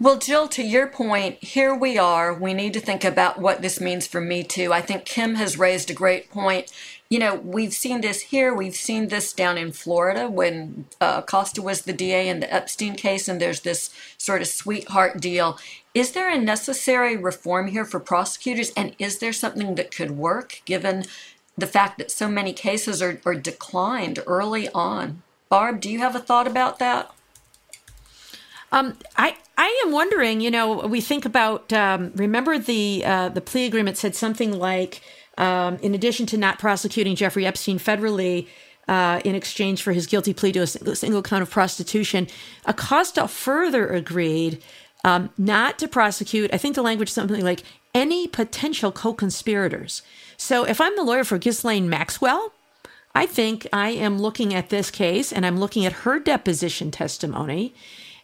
Well, 0.00 0.18
Jill, 0.18 0.46
to 0.48 0.62
your 0.62 0.86
point, 0.86 1.42
here 1.42 1.74
we 1.74 1.98
are. 1.98 2.32
We 2.32 2.54
need 2.54 2.72
to 2.74 2.80
think 2.80 3.04
about 3.04 3.40
what 3.40 3.62
this 3.62 3.80
means 3.80 4.06
for 4.06 4.20
Me 4.20 4.44
Too. 4.44 4.72
I 4.72 4.80
think 4.80 5.04
Kim 5.04 5.34
has 5.36 5.58
raised 5.58 5.90
a 5.90 5.94
great 5.94 6.30
point. 6.30 6.72
You 7.10 7.18
know, 7.18 7.36
we've 7.36 7.72
seen 7.72 8.02
this 8.02 8.20
here. 8.20 8.52
We've 8.52 8.76
seen 8.76 9.08
this 9.08 9.32
down 9.32 9.56
in 9.56 9.72
Florida 9.72 10.28
when 10.28 10.84
uh, 11.00 11.22
Costa 11.22 11.62
was 11.62 11.82
the 11.82 11.94
DA 11.94 12.28
in 12.28 12.40
the 12.40 12.52
Epstein 12.52 12.96
case, 12.96 13.28
and 13.28 13.40
there's 13.40 13.60
this 13.60 13.90
sort 14.18 14.42
of 14.42 14.48
sweetheart 14.48 15.18
deal. 15.18 15.58
Is 15.94 16.12
there 16.12 16.30
a 16.30 16.36
necessary 16.36 17.16
reform 17.16 17.68
here 17.68 17.86
for 17.86 17.98
prosecutors, 17.98 18.72
and 18.76 18.94
is 18.98 19.20
there 19.20 19.32
something 19.32 19.74
that 19.76 19.90
could 19.90 20.12
work 20.12 20.60
given 20.66 21.04
the 21.56 21.66
fact 21.66 21.96
that 21.96 22.10
so 22.10 22.28
many 22.28 22.52
cases 22.52 23.00
are, 23.00 23.18
are 23.24 23.34
declined 23.34 24.22
early 24.26 24.68
on? 24.70 25.22
Barb, 25.48 25.80
do 25.80 25.90
you 25.90 26.00
have 26.00 26.14
a 26.14 26.20
thought 26.20 26.46
about 26.46 26.78
that? 26.78 27.10
Um, 28.70 28.98
I 29.16 29.36
I 29.56 29.82
am 29.84 29.92
wondering. 29.92 30.42
You 30.42 30.50
know, 30.50 30.86
we 30.86 31.00
think 31.00 31.24
about. 31.24 31.72
Um, 31.72 32.12
remember 32.14 32.58
the 32.58 33.02
uh, 33.04 33.28
the 33.30 33.40
plea 33.40 33.64
agreement 33.64 33.96
said 33.96 34.14
something 34.14 34.52
like, 34.52 35.00
um, 35.38 35.76
in 35.76 35.94
addition 35.94 36.26
to 36.26 36.36
not 36.36 36.58
prosecuting 36.58 37.16
Jeffrey 37.16 37.46
Epstein 37.46 37.78
federally. 37.78 38.46
Uh, 38.86 39.20
in 39.22 39.34
exchange 39.34 39.82
for 39.82 39.92
his 39.92 40.06
guilty 40.06 40.32
plea 40.32 40.50
to 40.50 40.60
a 40.60 40.66
single, 40.66 40.94
single 40.94 41.20
count 41.20 41.42
of 41.42 41.50
prostitution, 41.50 42.26
Acosta 42.64 43.28
further 43.28 43.86
agreed 43.86 44.62
um, 45.04 45.28
not 45.36 45.78
to 45.80 45.88
prosecute. 45.88 46.54
I 46.54 46.56
think 46.56 46.74
the 46.74 46.80
language 46.80 47.10
is 47.10 47.14
something 47.14 47.44
like 47.44 47.64
any 47.94 48.26
potential 48.26 48.90
co-conspirators. 48.90 50.00
So 50.38 50.64
if 50.64 50.80
I'm 50.80 50.96
the 50.96 51.02
lawyer 51.02 51.24
for 51.24 51.36
Ghislaine 51.36 51.90
Maxwell, 51.90 52.54
I 53.14 53.26
think 53.26 53.66
I 53.72 53.90
am 53.90 54.18
looking 54.18 54.54
at 54.54 54.70
this 54.70 54.90
case 54.90 55.32
and 55.32 55.44
I'm 55.44 55.58
looking 55.58 55.84
at 55.84 56.04
her 56.04 56.18
deposition 56.18 56.90
testimony 56.90 57.74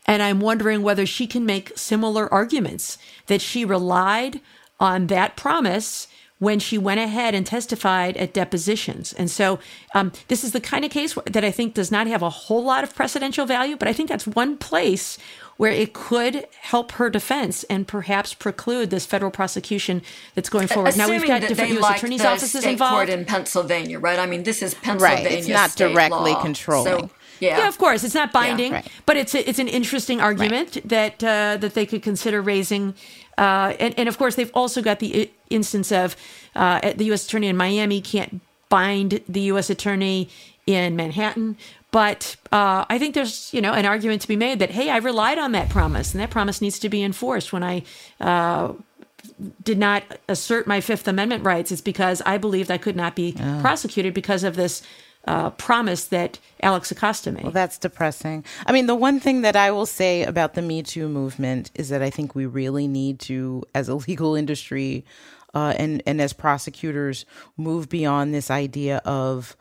and 0.07 0.23
I'm 0.23 0.41
wondering 0.41 0.83
whether 0.83 1.07
she 1.07 1.27
can 1.27 1.47
make 1.47 1.77
similar 1.77 2.33
arguments 2.33 2.99
that 3.27 3.41
she 3.41 3.65
relied 3.65 4.41
on 4.79 5.07
that 5.09 5.37
promise 5.37 6.07
when 6.39 6.59
she 6.59 6.77
went 6.77 7.01
ahead 7.01 7.35
and 7.35 7.47
testified 7.47 8.17
at 8.17 8.35
depositions. 8.35 9.13
And 9.13 9.31
so 9.31 9.59
um, 9.95 10.13
this 10.29 10.43
is 10.45 10.53
the 10.53 10.61
kind 10.61 10.85
of 10.85 10.91
case 10.91 11.17
that 11.27 11.45
I 11.45 11.51
think 11.51 11.75
does 11.75 11.91
not 11.91 12.07
have 12.07 12.23
a 12.23 12.31
whole 12.31 12.63
lot 12.63 12.85
of 12.85 12.95
precedential 12.95 13.47
value, 13.47 13.77
but 13.77 13.89
I 13.89 13.93
think 13.93 14.09
that's 14.09 14.27
one 14.27 14.57
place 14.57 15.17
where 15.57 15.71
it 15.71 15.93
could 15.93 16.47
help 16.61 16.93
her 16.93 17.09
defense 17.09 17.63
and 17.65 17.87
perhaps 17.87 18.35
preclude 18.35 18.91
this 18.91 19.07
federal 19.07 19.31
prosecution 19.31 20.03
that's 20.35 20.49
going 20.49 20.67
forward. 20.67 20.89
Assuming 20.89 21.07
now 21.07 21.13
we've 21.13 21.29
got 21.29 21.49
different 21.49 21.71
U.S. 21.73 21.83
like 21.83 21.97
attorneys' 21.99 22.23
the 22.23 22.29
offices 22.29 22.61
state 22.63 22.73
involved. 22.73 22.95
court 22.95 23.09
in 23.09 23.25
Pennsylvania, 23.25 24.01
right? 24.01 24.19
I 24.19 24.27
mean, 24.27 24.43
this 24.43 24.63
is 24.63 24.75
Pennsylvania. 24.75 25.25
Right, 25.25 25.39
it's 25.39 25.49
not 25.49 25.77
directly 25.77 26.33
law. 26.33 26.43
controlling. 26.43 27.09
So, 27.09 27.11
yeah. 27.41 27.59
Yeah, 27.59 27.69
of 27.69 27.79
course, 27.79 28.05
it's 28.05 28.15
not 28.15 28.33
binding, 28.33 28.73
right. 28.73 28.87
but 29.07 29.17
it's 29.17 29.35
a, 29.35 29.49
it's 29.49 29.59
an 29.59 29.69
interesting 29.69 30.21
argument 30.21 30.79
that 30.89 31.23
uh, 31.23 31.57
that 31.59 31.75
they 31.75 31.87
could 31.87 32.03
consider 32.03 32.41
raising. 32.41 32.95
Uh, 33.37 33.75
and, 33.81 33.95
and 33.99 34.09
of 34.09 34.19
course, 34.19 34.35
they've 34.35 34.51
also 34.55 34.83
got 34.83 34.99
the 35.01 35.31
instance 35.51 35.93
of 35.93 36.17
uh, 36.55 36.93
the 36.95 37.05
U.S. 37.07 37.27
attorney 37.27 37.49
in 37.49 37.57
Miami 37.57 38.01
can't 38.01 38.41
bind 38.69 39.21
the 39.29 39.41
U.S. 39.43 39.71
attorney 39.71 40.29
in 40.67 40.97
Manhattan. 40.97 41.57
But 41.91 42.37
uh, 42.51 42.85
I 42.89 42.99
think 42.99 43.15
there's 43.15 43.55
you 43.55 43.61
know 43.61 43.73
an 43.73 43.87
argument 43.87 44.23
to 44.23 44.29
be 44.29 44.37
made 44.37 44.59
that 44.59 44.71
hey, 44.71 44.91
I 44.91 44.97
relied 44.97 45.39
on 45.39 45.53
that 45.53 45.69
promise, 45.69 46.13
and 46.13 46.21
that 46.21 46.31
promise 46.31 46.61
needs 46.61 46.79
to 46.81 46.89
be 46.89 47.03
enforced. 47.05 47.53
When 47.53 47.63
I 47.63 47.85
uh, 48.21 48.73
did 49.63 49.79
not 49.79 50.03
assert 50.29 50.67
my 50.67 50.81
Fifth 50.81 51.07
Amendment 51.07 51.45
rights, 51.45 51.71
it's 51.71 51.81
because 51.81 52.21
I 52.27 52.37
believed 52.39 52.71
I 52.71 52.79
could 52.79 52.97
not 52.97 53.15
be 53.15 53.33
prosecuted 53.61 54.13
because 54.13 54.43
of 54.43 54.57
this 54.57 54.83
uh, 55.27 55.51
promise 55.51 56.07
that 56.07 56.39
Alex 56.63 56.91
Acosta 56.91 57.33
made. 57.33 57.45
Well, 57.45 57.53
that's 57.53 57.79
depressing. 57.79 58.45
I 58.67 58.73
mean, 58.73 58.87
the 58.87 58.95
one 58.95 59.21
thing 59.21 59.43
that 59.43 59.57
I 59.57 59.71
will 59.71 59.87
say 59.87 60.23
about 60.23 60.55
the 60.55 60.63
Me 60.63 60.83
Too 60.83 61.09
movement 61.09 61.71
is 61.75 61.89
that 61.89 62.03
I 62.03 62.11
think 62.11 62.35
we 62.35 62.47
really 62.47 62.87
need 62.87 63.21
to, 63.21 63.63
as 63.75 63.89
a 63.89 63.95
legal 64.09 64.35
industry 64.35 65.05
uh, 65.55 65.73
and 65.79 66.03
and 66.05 66.21
as 66.21 66.33
prosecutors, 66.33 67.25
move 67.57 67.89
beyond 67.89 68.35
this 68.35 68.51
idea 68.51 68.99
of, 69.05 69.57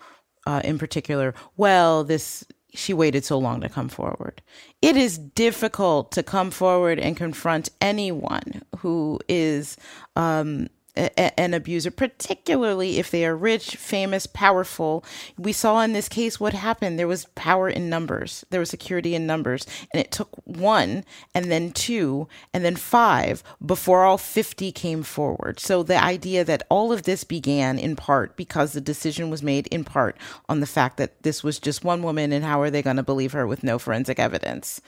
uh, 0.47 0.59
in 0.63 0.79
particular, 0.79 1.35
well, 1.55 2.03
this 2.03 2.43
she 2.73 2.93
waited 2.93 3.23
so 3.23 3.37
long 3.37 3.61
to 3.61 3.69
come 3.69 3.87
forward. 3.87 4.41
It 4.81 4.97
is 4.97 5.17
difficult 5.17 6.11
to 6.13 6.23
come 6.23 6.49
forward 6.49 6.99
and 6.99 7.15
confront 7.15 7.69
anyone 7.79 8.63
who 8.79 9.19
is 9.29 9.77
um, 10.15 10.67
an 10.95 11.53
abuser, 11.53 11.89
particularly 11.89 12.99
if 12.99 13.09
they 13.09 13.25
are 13.25 13.35
rich, 13.35 13.75
famous, 13.75 14.27
powerful. 14.27 15.03
We 15.37 15.51
saw 15.51 15.81
in 15.81 15.93
this 15.93 16.07
case 16.07 16.39
what 16.39 16.53
happened. 16.53 16.99
There 16.99 17.07
was 17.07 17.25
power 17.35 17.67
in 17.67 17.89
numbers, 17.89 18.45
there 18.51 18.59
was 18.59 18.69
security 18.69 19.15
in 19.15 19.25
numbers, 19.25 19.65
and 19.91 19.99
it 19.99 20.11
took 20.11 20.29
one, 20.45 21.03
and 21.33 21.51
then 21.51 21.71
two, 21.71 22.27
and 22.53 22.63
then 22.63 22.75
five 22.75 23.43
before 23.65 24.03
all 24.03 24.17
50 24.17 24.71
came 24.71 25.03
forward. 25.03 25.59
So 25.59 25.81
the 25.81 26.01
idea 26.01 26.43
that 26.43 26.63
all 26.69 26.91
of 26.91 27.03
this 27.03 27.23
began 27.23 27.79
in 27.79 27.95
part 27.95 28.35
because 28.35 28.73
the 28.73 28.81
decision 28.81 29.29
was 29.29 29.41
made 29.41 29.67
in 29.67 29.83
part 29.83 30.15
on 30.47 30.59
the 30.59 30.67
fact 30.67 30.97
that 30.97 31.23
this 31.23 31.43
was 31.43 31.59
just 31.59 31.83
one 31.83 32.03
woman, 32.03 32.31
and 32.31 32.45
how 32.45 32.61
are 32.61 32.69
they 32.69 32.81
going 32.81 32.97
to 32.97 33.03
believe 33.03 33.31
her 33.31 33.47
with 33.47 33.63
no 33.63 33.79
forensic 33.79 34.19
evidence? 34.19 34.79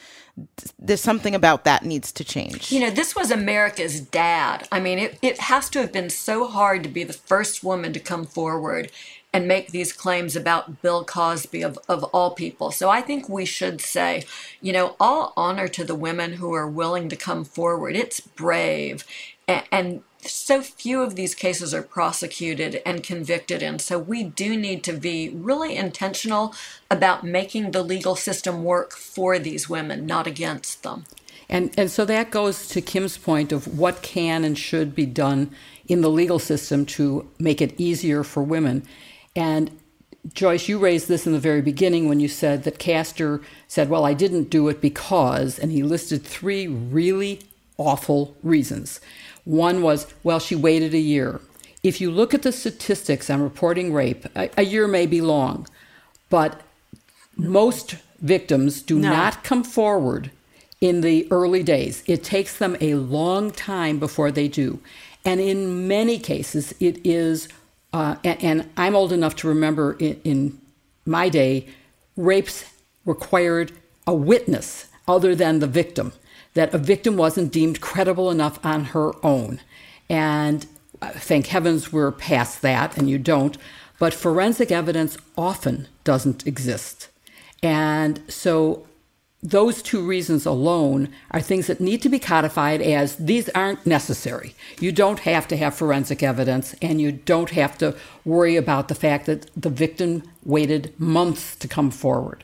There's 0.78 1.02
something 1.02 1.34
about 1.34 1.63
that 1.63 1.86
needs 1.86 2.12
to 2.13 2.24
change. 2.24 2.71
You 2.71 2.82
know, 2.82 2.89
this 2.89 3.15
was 3.15 3.32
America's 3.32 4.02
dad. 4.02 4.67
I 4.71 4.80
mean, 4.80 5.00
it, 5.00 5.17
it 5.21 5.39
has 5.39 5.69
to 5.69 5.80
have 5.80 5.93
been 5.93 6.10
so 6.10 6.48
hard 6.48 6.84
to 6.84 6.89
be 6.89 7.04
the 7.04 7.13
first 7.13 7.63
woman 7.63 7.93
to 7.93 8.00
come 8.00 8.26
forward 8.26 8.91
and 9.36 9.48
make 9.48 9.71
these 9.71 9.91
claims 9.91 10.36
about 10.36 10.82
Bill 10.82 11.04
Cosby 11.04 11.62
of, 11.62 11.78
of 11.89 12.06
all 12.06 12.32
people. 12.32 12.71
So 12.71 12.89
I 12.89 13.02
think 13.02 13.28
we 13.28 13.45
should 13.45 13.82
say, 13.82 14.24
you 14.62 14.71
know, 14.71 14.95
all 14.98 15.34
honor 15.36 15.67
to 15.67 15.84
the 15.84 15.93
women 15.93 16.34
who 16.34 16.54
are 16.54 16.67
willing 16.67 17.10
to 17.10 17.17
come 17.17 17.43
forward. 17.43 17.98
It's 17.98 18.21
brave. 18.21 19.04
And, 19.45 19.63
and 19.71 20.04
so 20.27 20.61
few 20.61 21.01
of 21.01 21.15
these 21.15 21.35
cases 21.35 21.73
are 21.73 21.81
prosecuted 21.81 22.81
and 22.85 23.03
convicted 23.03 23.61
in. 23.61 23.79
So 23.79 23.97
we 23.97 24.23
do 24.23 24.57
need 24.57 24.83
to 24.85 24.93
be 24.93 25.29
really 25.29 25.75
intentional 25.75 26.53
about 26.89 27.23
making 27.23 27.71
the 27.71 27.83
legal 27.83 28.15
system 28.15 28.63
work 28.63 28.93
for 28.93 29.39
these 29.39 29.69
women, 29.69 30.05
not 30.05 30.27
against 30.27 30.83
them. 30.83 31.05
And 31.47 31.71
and 31.77 31.91
so 31.91 32.05
that 32.05 32.31
goes 32.31 32.67
to 32.69 32.81
Kim's 32.81 33.17
point 33.17 33.51
of 33.51 33.77
what 33.77 34.01
can 34.01 34.43
and 34.43 34.57
should 34.57 34.95
be 34.95 35.05
done 35.05 35.51
in 35.88 36.01
the 36.01 36.09
legal 36.09 36.39
system 36.39 36.85
to 36.85 37.29
make 37.38 37.61
it 37.61 37.79
easier 37.79 38.23
for 38.23 38.41
women. 38.41 38.83
And 39.35 39.71
Joyce, 40.33 40.67
you 40.67 40.79
raised 40.79 41.07
this 41.07 41.27
in 41.27 41.33
the 41.33 41.39
very 41.39 41.61
beginning 41.61 42.09
when 42.09 42.19
you 42.19 42.27
said 42.27 42.63
that 42.63 42.79
Castor 42.79 43.41
said, 43.67 43.89
"Well, 43.89 44.05
I 44.05 44.13
didn't 44.13 44.49
do 44.49 44.67
it 44.69 44.81
because," 44.81 45.59
and 45.59 45.71
he 45.71 45.83
listed 45.83 46.23
three 46.23 46.65
really 46.65 47.41
awful 47.77 48.35
reasons. 48.41 48.99
One 49.45 49.81
was, 49.81 50.08
"Well, 50.23 50.39
she 50.39 50.55
waited 50.55 50.93
a 50.93 50.99
year." 50.99 51.39
If 51.84 52.01
you 52.01 52.12
look 52.12 52.34
at 52.34 52.41
the 52.41 52.51
statistics 52.51 53.29
on 53.29 53.41
reporting 53.41 53.93
rape, 53.93 54.25
a, 54.36 54.49
a 54.58 54.63
year 54.63 54.88
may 54.88 55.05
be 55.05 55.21
long, 55.21 55.67
but 56.29 56.62
most 57.38 57.95
victims 58.21 58.81
do 58.81 58.97
No. 58.97 59.12
not 59.12 59.43
come 59.43 59.63
forward 59.63 60.31
in 60.81 61.01
the 61.01 61.27
early 61.31 61.63
days. 61.63 62.03
It 62.08 62.23
takes 62.23 62.58
them 62.58 62.75
a 62.81 62.95
long 62.95 63.51
time 63.51 63.99
before 63.99 64.31
they 64.31 64.47
do. 64.47 64.79
And 65.23 65.39
in 65.39 65.88
many 65.88 66.19
cases, 66.19 66.73
it 66.79 66.99
is, 67.05 67.47
uh, 67.93 68.15
and, 68.23 68.43
and 68.43 68.69
I'm 68.77 68.95
old 68.95 69.12
enough 69.12 69.36
to 69.38 69.47
remember 69.47 69.93
in, 69.99 70.19
in 70.23 70.58
my 71.05 71.29
day, 71.29 71.67
rapes 72.17 72.65
required 73.05 73.71
a 74.08 74.13
witness 74.13 74.88
other 75.08 75.36
than 75.36 75.60
the 75.60 75.67
victim, 75.67 76.13
that 76.56 76.74
a 76.74 76.78
victim 76.78 77.15
wasn't 77.15 77.54
deemed 77.54 77.80
credible 77.80 78.32
enough 78.32 78.63
on 78.65 78.86
her 78.86 79.13
own. 79.24 79.62
And 80.10 80.65
uh, 81.02 81.12
thank 81.12 81.48
heavens 81.48 81.94
we're 81.94 82.12
past 82.12 82.62
that, 82.63 82.98
and 82.98 83.10
you 83.10 83.18
don't. 83.18 83.58
But 84.00 84.13
forensic 84.13 84.72
evidence 84.72 85.18
often 85.38 85.88
doesn't 86.04 86.46
exist. 86.48 87.10
And 87.62 88.22
so 88.28 88.88
those 89.41 89.82
two 89.82 90.06
reasons 90.06 90.46
alone 90.46 91.10
are 91.32 91.41
things 91.41 91.68
that 91.68 91.80
need 91.80 92.02
to 92.02 92.10
be 92.10 92.20
codified 92.20 92.82
as 92.82 93.15
these 93.18 93.48
aren't 93.50 93.86
necessary. 93.86 94.56
You 94.80 94.91
don't 94.91 95.20
have 95.20 95.48
to 95.50 95.58
have 95.58 95.76
forensic 95.76 96.24
evidence, 96.24 96.74
and 96.82 97.00
you 97.00 97.12
don't 97.12 97.52
have 97.52 97.78
to 97.78 97.96
worry 98.24 98.56
about 98.56 98.88
the 98.88 98.96
fact 98.96 99.28
that 99.28 99.50
the 99.56 99.70
victim 99.70 100.24
waited 100.44 101.00
months 101.00 101.56
to 101.58 101.68
come 101.68 101.91
forward. 101.91 102.44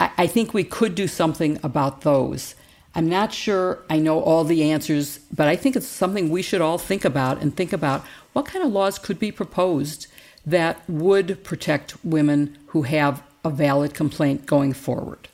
I, 0.00 0.10
I 0.18 0.26
think 0.26 0.52
we 0.52 0.64
could 0.64 0.94
do 0.94 1.06
something 1.06 1.60
about 1.62 2.00
those. 2.00 2.54
I'm 2.96 3.08
not 3.10 3.32
sure 3.32 3.80
I 3.90 3.98
know 3.98 4.20
all 4.22 4.42
the 4.42 4.70
answers, 4.72 5.18
but 5.32 5.46
I 5.46 5.54
think 5.54 5.76
it's 5.76 5.86
something 5.86 6.30
we 6.30 6.40
should 6.40 6.62
all 6.62 6.78
think 6.78 7.04
about 7.04 7.42
and 7.42 7.54
think 7.54 7.72
about 7.74 8.04
what 8.32 8.46
kind 8.46 8.64
of 8.64 8.72
laws 8.72 8.98
could 8.98 9.18
be 9.18 9.30
proposed 9.30 10.06
that 10.46 10.80
would 10.88 11.44
protect 11.44 12.02
women 12.04 12.56
who 12.68 12.82
have 12.82 13.22
a 13.44 13.50
valid 13.50 13.92
complaint 13.92 14.46
going 14.46 14.72
forward. 14.72 15.28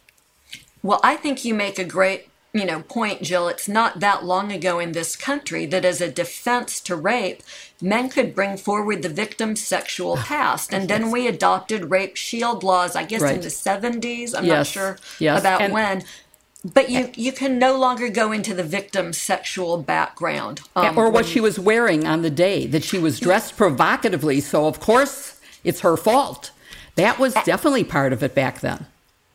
Well, 0.83 0.99
I 1.05 1.15
think 1.17 1.45
you 1.45 1.55
make 1.55 1.79
a 1.79 1.85
great, 1.85 2.29
you 2.53 2.65
know, 2.65 2.81
point, 2.83 3.23
Jill. 3.23 3.47
It's 3.47 3.69
not 3.69 4.01
that 4.01 4.25
long 4.25 4.51
ago 4.51 4.81
in 4.81 4.91
this 4.93 5.15
country 5.15 5.65
that 5.67 5.85
as 5.85 6.01
a 6.01 6.11
defense 6.11 6.81
to 6.81 6.97
rape, 6.97 7.43
men 7.81 8.09
could 8.09 8.35
bring 8.35 8.57
forward 8.57 9.03
the 9.03 9.09
victim's 9.09 9.63
sexual 9.65 10.17
past. 10.33 10.73
And 10.75 10.89
then 10.89 11.13
we 11.13 11.29
adopted 11.29 11.91
rape 11.93 12.17
shield 12.17 12.65
laws, 12.65 12.97
I 12.97 13.05
guess 13.05 13.23
in 13.23 13.41
the 13.41 13.47
70s. 13.49 14.35
I'm 14.37 14.47
not 14.49 14.67
sure 14.67 14.99
Yes. 15.21 15.41
about 15.41 15.61
And- 15.63 15.73
when. 15.73 16.05
But 16.65 16.91
you, 16.91 17.11
you 17.15 17.33
can 17.33 17.59
no 17.59 17.77
longer 17.77 18.09
go 18.09 18.31
into 18.31 18.55
the 18.55 18.63
victim's 18.63 19.21
sexual 19.21 19.83
background. 19.83 20.61
um, 20.77 20.97
or 20.97 21.05
when 21.05 21.15
what 21.15 21.27
she 21.27 21.41
was 21.41 21.59
wearing 21.59 22.07
on 22.07 22.23
the 22.23 22.31
day, 22.31 22.67
that 22.69 22.85
she 22.85 22.99
was 22.99 23.19
dressed 23.19 23.57
provocatively, 23.57 24.41
so 24.41 24.67
of 24.67 24.79
course 24.79 25.41
it's 25.65 25.81
her 25.81 25.97
fault. 25.97 26.53
That 26.95 27.19
was 27.19 27.35
definitely 27.35 27.85
part 27.85 28.13
of 28.13 28.23
it 28.23 28.35
back 28.35 28.61
then. 28.61 28.87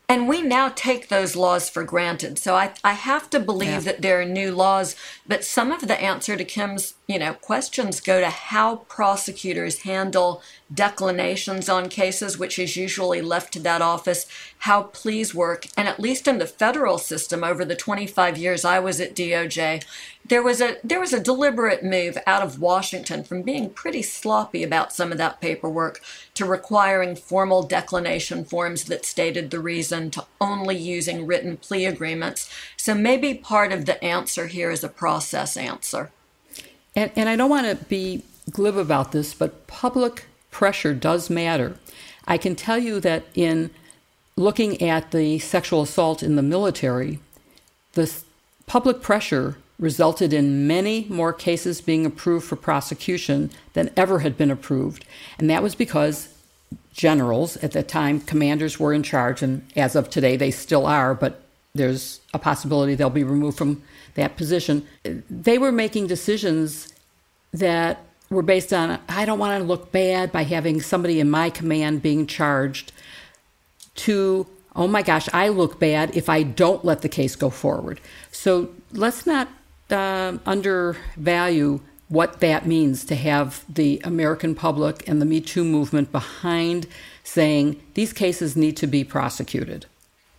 And 0.09 0.29
we 0.29 0.41
now 0.41 0.69
take 0.73 1.09
those 1.09 1.35
laws 1.35 1.69
for 1.69 1.83
granted. 1.83 2.39
So 2.39 2.55
I, 2.55 2.71
I 2.81 2.93
have 2.93 3.29
to 3.31 3.41
believe 3.41 3.83
that 3.83 4.01
there 4.01 4.21
are 4.21 4.25
new 4.25 4.55
laws, 4.55 4.95
but 5.27 5.43
some 5.43 5.69
of 5.69 5.85
the 5.85 6.01
answer 6.01 6.37
to 6.37 6.45
Kim's, 6.45 6.93
you 7.07 7.19
know, 7.19 7.33
questions 7.33 7.99
go 7.99 8.21
to 8.21 8.29
how 8.29 8.77
prosecutors 8.87 9.81
handle 9.81 10.41
declinations 10.73 11.67
on 11.67 11.89
cases, 11.89 12.37
which 12.37 12.57
is 12.57 12.77
usually 12.77 13.21
left 13.21 13.51
to 13.53 13.59
that 13.59 13.81
office, 13.81 14.27
how 14.59 14.83
pleas 14.83 15.35
work, 15.35 15.67
and 15.75 15.89
at 15.89 15.99
least 15.99 16.25
in 16.25 16.37
the 16.37 16.47
federal 16.47 16.97
system 16.97 17.43
over 17.43 17.65
the 17.65 17.75
25 17.75 18.37
years 18.37 18.63
I 18.63 18.79
was 18.79 19.01
at 19.01 19.13
DOJ, 19.13 19.83
there 20.27 20.43
was 20.43 20.61
a 20.61 20.77
there 20.83 20.99
was 20.99 21.13
a 21.13 21.19
deliberate 21.19 21.83
move 21.83 22.17
out 22.27 22.43
of 22.43 22.59
Washington 22.59 23.23
from 23.23 23.41
being 23.43 23.69
pretty 23.69 24.01
sloppy 24.01 24.63
about 24.63 24.91
some 24.91 25.11
of 25.11 25.17
that 25.17 25.39
paperwork 25.39 26.01
to 26.37 26.45
requiring 26.45 27.15
formal 27.15 27.63
declination 27.63 28.45
forms 28.45 28.83
that 28.85 29.05
stated 29.05 29.49
the 29.49 29.59
reason 29.59 30.11
to 30.11 30.23
only 30.39 30.77
using 30.77 31.25
written 31.25 31.57
plea 31.57 31.85
agreements. 31.85 32.47
So 32.77 32.93
maybe 32.93 33.33
part 33.33 33.71
of 33.71 33.85
the 33.85 34.01
answer 34.03 34.45
here 34.45 34.69
is 34.69 34.83
a 34.83 34.89
process 34.89 35.57
answer. 35.57 36.11
And, 36.95 37.11
and 37.15 37.27
I 37.27 37.35
don't 37.35 37.49
want 37.49 37.67
to 37.67 37.85
be 37.85 38.23
glib 38.51 38.77
about 38.77 39.13
this, 39.13 39.33
but 39.33 39.65
public 39.65 40.25
pressure 40.51 40.93
does 40.93 41.27
matter. 41.29 41.77
I 42.27 42.37
can 42.37 42.55
tell 42.55 42.77
you 42.77 42.99
that 42.99 43.25
in 43.33 43.71
looking 44.35 44.79
at 44.79 45.09
the 45.09 45.39
sexual 45.39 45.81
assault 45.81 46.21
in 46.21 46.35
the 46.35 46.43
military, 46.43 47.17
the 47.93 48.11
public 48.67 49.01
pressure 49.01 49.57
resulted 49.79 50.33
in 50.33 50.67
many 50.67 51.05
more 51.09 51.31
cases 51.31 51.81
being 51.81 52.05
approved 52.05 52.45
for 52.45 52.55
prosecution 52.55 53.51
than 53.73 53.91
ever 53.95 54.19
had 54.19 54.37
been 54.37 54.51
approved. 54.51 55.05
And 55.37 55.49
that 55.49 55.61
was 55.61 55.75
because 55.75 56.29
generals, 56.93 57.57
at 57.57 57.73
the 57.73 57.83
time, 57.83 58.19
commanders 58.19 58.79
were 58.79 58.93
in 58.93 59.03
charge, 59.03 59.43
and 59.43 59.65
as 59.75 59.95
of 59.95 60.09
today, 60.09 60.35
they 60.35 60.51
still 60.51 60.85
are, 60.87 61.13
but 61.13 61.43
there's 61.75 62.19
a 62.33 62.39
possibility 62.39 62.95
they'll 62.95 63.09
be 63.11 63.23
removed 63.23 63.57
from 63.57 63.83
that 64.15 64.35
position. 64.35 64.85
They 65.29 65.59
were 65.59 65.71
making 65.71 66.07
decisions 66.07 66.91
that 67.53 68.03
were 68.29 68.41
based 68.41 68.73
on 68.73 68.99
I 69.07 69.25
don't 69.25 69.39
want 69.39 69.61
to 69.61 69.67
look 69.67 69.91
bad 69.91 70.31
by 70.31 70.43
having 70.43 70.81
somebody 70.81 71.19
in 71.19 71.29
my 71.29 71.49
command 71.49 72.01
being 72.01 72.25
charged, 72.25 72.91
to 73.95 74.47
oh 74.75 74.87
my 74.87 75.01
gosh, 75.01 75.27
I 75.33 75.47
look 75.49 75.79
bad 75.79 76.15
if 76.15 76.29
I 76.29 76.43
don't 76.43 76.85
let 76.85 77.01
the 77.01 77.09
case 77.09 77.35
go 77.35 77.49
forward. 77.49 77.99
So 78.31 78.69
let's 78.91 79.25
not 79.25 79.47
uh, 79.89 80.37
undervalue 80.45 81.81
what 82.09 82.39
that 82.39 82.65
means 82.65 83.03
to 83.05 83.15
have 83.15 83.65
the 83.67 84.01
American 84.03 84.55
public 84.55 85.07
and 85.07 85.21
the 85.21 85.25
Me 85.25 85.41
Too 85.41 85.63
movement 85.63 86.11
behind 86.11 86.87
saying 87.23 87.81
these 87.93 88.13
cases 88.13 88.55
need 88.55 88.77
to 88.77 88.87
be 88.87 89.03
prosecuted. 89.03 89.85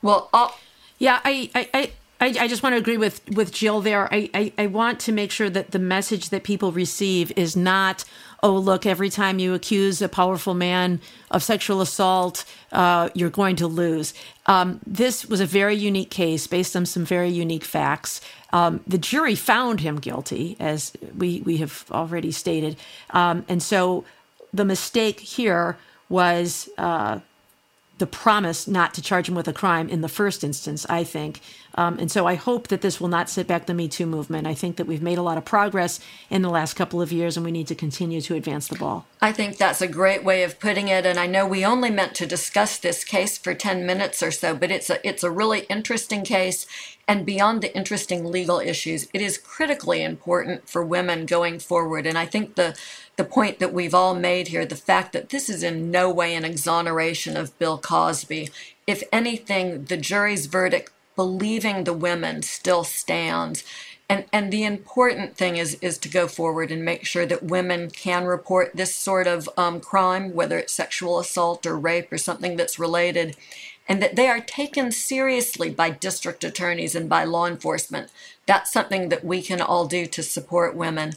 Well, 0.00 0.30
I'll- 0.32 0.56
yeah, 0.98 1.20
I, 1.24 1.50
I, 1.54 1.68
I 1.74 1.92
I, 2.20 2.48
just 2.48 2.64
want 2.64 2.72
to 2.72 2.78
agree 2.78 2.96
with, 2.96 3.20
with 3.30 3.52
Jill 3.52 3.80
there. 3.80 4.12
I, 4.12 4.28
I, 4.34 4.52
I, 4.58 4.66
want 4.66 4.98
to 5.00 5.12
make 5.12 5.30
sure 5.30 5.48
that 5.48 5.70
the 5.70 5.78
message 5.78 6.30
that 6.30 6.42
people 6.42 6.72
receive 6.72 7.30
is 7.36 7.54
not, 7.54 8.04
oh, 8.42 8.56
look, 8.56 8.86
every 8.86 9.10
time 9.10 9.38
you 9.38 9.54
accuse 9.54 10.00
a 10.00 10.08
powerful 10.08 10.54
man 10.54 11.00
of 11.30 11.42
sexual 11.42 11.80
assault, 11.80 12.44
uh, 12.72 13.08
you're 13.14 13.30
going 13.30 13.56
to 13.56 13.66
lose. 13.66 14.14
Um, 14.46 14.80
this 14.86 15.26
was 15.26 15.40
a 15.40 15.46
very 15.46 15.74
unique 15.74 16.10
case 16.10 16.46
based 16.46 16.76
on 16.76 16.86
some 16.86 17.04
very 17.04 17.30
unique 17.30 17.64
facts. 17.64 18.20
Um, 18.52 18.80
the 18.86 18.98
jury 18.98 19.34
found 19.34 19.80
him 19.80 19.96
guilty, 19.96 20.56
as 20.60 20.92
we, 21.16 21.42
we 21.44 21.58
have 21.58 21.84
already 21.90 22.32
stated. 22.32 22.76
Um, 23.10 23.44
and 23.48 23.62
so 23.62 24.04
the 24.52 24.64
mistake 24.64 25.20
here 25.20 25.76
was 26.08 26.68
uh, 26.78 27.20
the 27.98 28.06
promise 28.06 28.66
not 28.66 28.94
to 28.94 29.02
charge 29.02 29.28
him 29.28 29.34
with 29.34 29.48
a 29.48 29.52
crime 29.52 29.88
in 29.88 30.00
the 30.00 30.08
first 30.08 30.44
instance, 30.44 30.86
I 30.88 31.04
think. 31.04 31.40
Um, 31.78 31.96
and 32.00 32.10
so 32.10 32.26
I 32.26 32.34
hope 32.34 32.66
that 32.68 32.80
this 32.80 33.00
will 33.00 33.06
not 33.06 33.30
sit 33.30 33.46
back 33.46 33.66
the 33.66 33.72
Me 33.72 33.86
Too 33.86 34.04
movement. 34.04 34.48
I 34.48 34.54
think 34.54 34.78
that 34.78 34.88
we've 34.88 35.00
made 35.00 35.16
a 35.16 35.22
lot 35.22 35.38
of 35.38 35.44
progress 35.44 36.00
in 36.28 36.42
the 36.42 36.50
last 36.50 36.74
couple 36.74 37.00
of 37.00 37.12
years 37.12 37.36
and 37.36 37.46
we 37.46 37.52
need 37.52 37.68
to 37.68 37.76
continue 37.76 38.20
to 38.22 38.34
advance 38.34 38.66
the 38.66 38.74
ball. 38.74 39.06
I 39.20 39.30
think 39.30 39.58
that's 39.58 39.80
a 39.80 39.86
great 39.86 40.24
way 40.24 40.42
of 40.42 40.58
putting 40.58 40.88
it. 40.88 41.06
And 41.06 41.20
I 41.20 41.28
know 41.28 41.46
we 41.46 41.64
only 41.64 41.90
meant 41.90 42.16
to 42.16 42.26
discuss 42.26 42.78
this 42.78 43.04
case 43.04 43.38
for 43.38 43.54
10 43.54 43.86
minutes 43.86 44.24
or 44.24 44.32
so, 44.32 44.56
but 44.56 44.72
it's 44.72 44.90
a, 44.90 45.06
it's 45.08 45.22
a 45.22 45.30
really 45.30 45.60
interesting 45.70 46.24
case. 46.24 46.66
And 47.06 47.24
beyond 47.24 47.62
the 47.62 47.74
interesting 47.76 48.24
legal 48.24 48.58
issues, 48.58 49.06
it 49.14 49.22
is 49.22 49.38
critically 49.38 50.02
important 50.02 50.68
for 50.68 50.84
women 50.84 51.26
going 51.26 51.60
forward. 51.60 52.08
And 52.08 52.18
I 52.18 52.26
think 52.26 52.56
the 52.56 52.76
the 53.14 53.24
point 53.24 53.58
that 53.58 53.72
we've 53.72 53.94
all 53.94 54.14
made 54.14 54.46
here, 54.46 54.64
the 54.64 54.76
fact 54.76 55.12
that 55.12 55.30
this 55.30 55.48
is 55.48 55.64
in 55.64 55.90
no 55.90 56.08
way 56.08 56.36
an 56.36 56.44
exoneration 56.44 57.36
of 57.36 57.58
Bill 57.58 57.76
Cosby. 57.76 58.48
If 58.86 59.02
anything, 59.12 59.86
the 59.86 59.96
jury's 59.96 60.46
verdict 60.46 60.92
believing 61.18 61.82
the 61.82 61.92
women 61.92 62.40
still 62.42 62.84
stands. 62.84 63.64
And, 64.08 64.26
and 64.32 64.52
the 64.52 64.62
important 64.62 65.36
thing 65.36 65.56
is, 65.56 65.74
is 65.80 65.98
to 65.98 66.08
go 66.08 66.28
forward 66.28 66.70
and 66.70 66.84
make 66.84 67.04
sure 67.04 67.26
that 67.26 67.42
women 67.42 67.90
can 67.90 68.24
report 68.24 68.76
this 68.76 68.94
sort 68.94 69.26
of 69.26 69.48
um, 69.56 69.80
crime, 69.80 70.32
whether 70.32 70.56
it's 70.60 70.72
sexual 70.72 71.18
assault 71.18 71.66
or 71.66 71.76
rape 71.76 72.12
or 72.12 72.18
something 72.18 72.56
that's 72.56 72.78
related, 72.78 73.36
and 73.88 74.00
that 74.00 74.14
they 74.14 74.28
are 74.28 74.38
taken 74.38 74.92
seriously 74.92 75.70
by 75.70 75.90
district 75.90 76.44
attorneys 76.44 76.94
and 76.94 77.08
by 77.08 77.24
law 77.24 77.46
enforcement. 77.48 78.12
That's 78.46 78.72
something 78.72 79.08
that 79.08 79.24
we 79.24 79.42
can 79.42 79.60
all 79.60 79.88
do 79.88 80.06
to 80.06 80.22
support 80.22 80.76
women. 80.76 81.14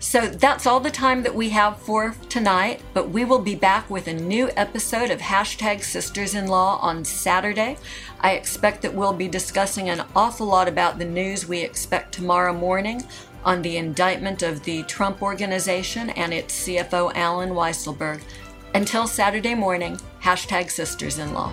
So 0.00 0.28
that's 0.28 0.64
all 0.64 0.78
the 0.78 0.92
time 0.92 1.24
that 1.24 1.34
we 1.34 1.48
have 1.50 1.78
for 1.78 2.14
tonight, 2.28 2.82
but 2.94 3.10
we 3.10 3.24
will 3.24 3.40
be 3.40 3.56
back 3.56 3.90
with 3.90 4.06
a 4.06 4.14
new 4.14 4.48
episode 4.56 5.10
of 5.10 5.18
Hashtag 5.18 5.82
Sisters 5.82 6.36
in 6.36 6.46
Law 6.46 6.78
on 6.78 7.04
Saturday. 7.04 7.76
I 8.20 8.32
expect 8.32 8.82
that 8.82 8.94
we'll 8.94 9.12
be 9.12 9.26
discussing 9.26 9.88
an 9.88 10.04
awful 10.14 10.46
lot 10.46 10.68
about 10.68 10.98
the 10.98 11.04
news 11.04 11.48
we 11.48 11.62
expect 11.62 12.14
tomorrow 12.14 12.52
morning 12.52 13.02
on 13.44 13.60
the 13.60 13.76
indictment 13.76 14.44
of 14.44 14.62
the 14.62 14.84
Trump 14.84 15.20
Organization 15.20 16.10
and 16.10 16.32
its 16.32 16.66
CFO 16.66 17.10
Allen 17.16 17.50
Weisselberg. 17.50 18.20
Until 18.74 19.08
Saturday 19.08 19.54
morning, 19.56 19.98
hashtag 20.22 20.70
Sisters 20.70 21.18
in 21.18 21.34
Law. 21.34 21.52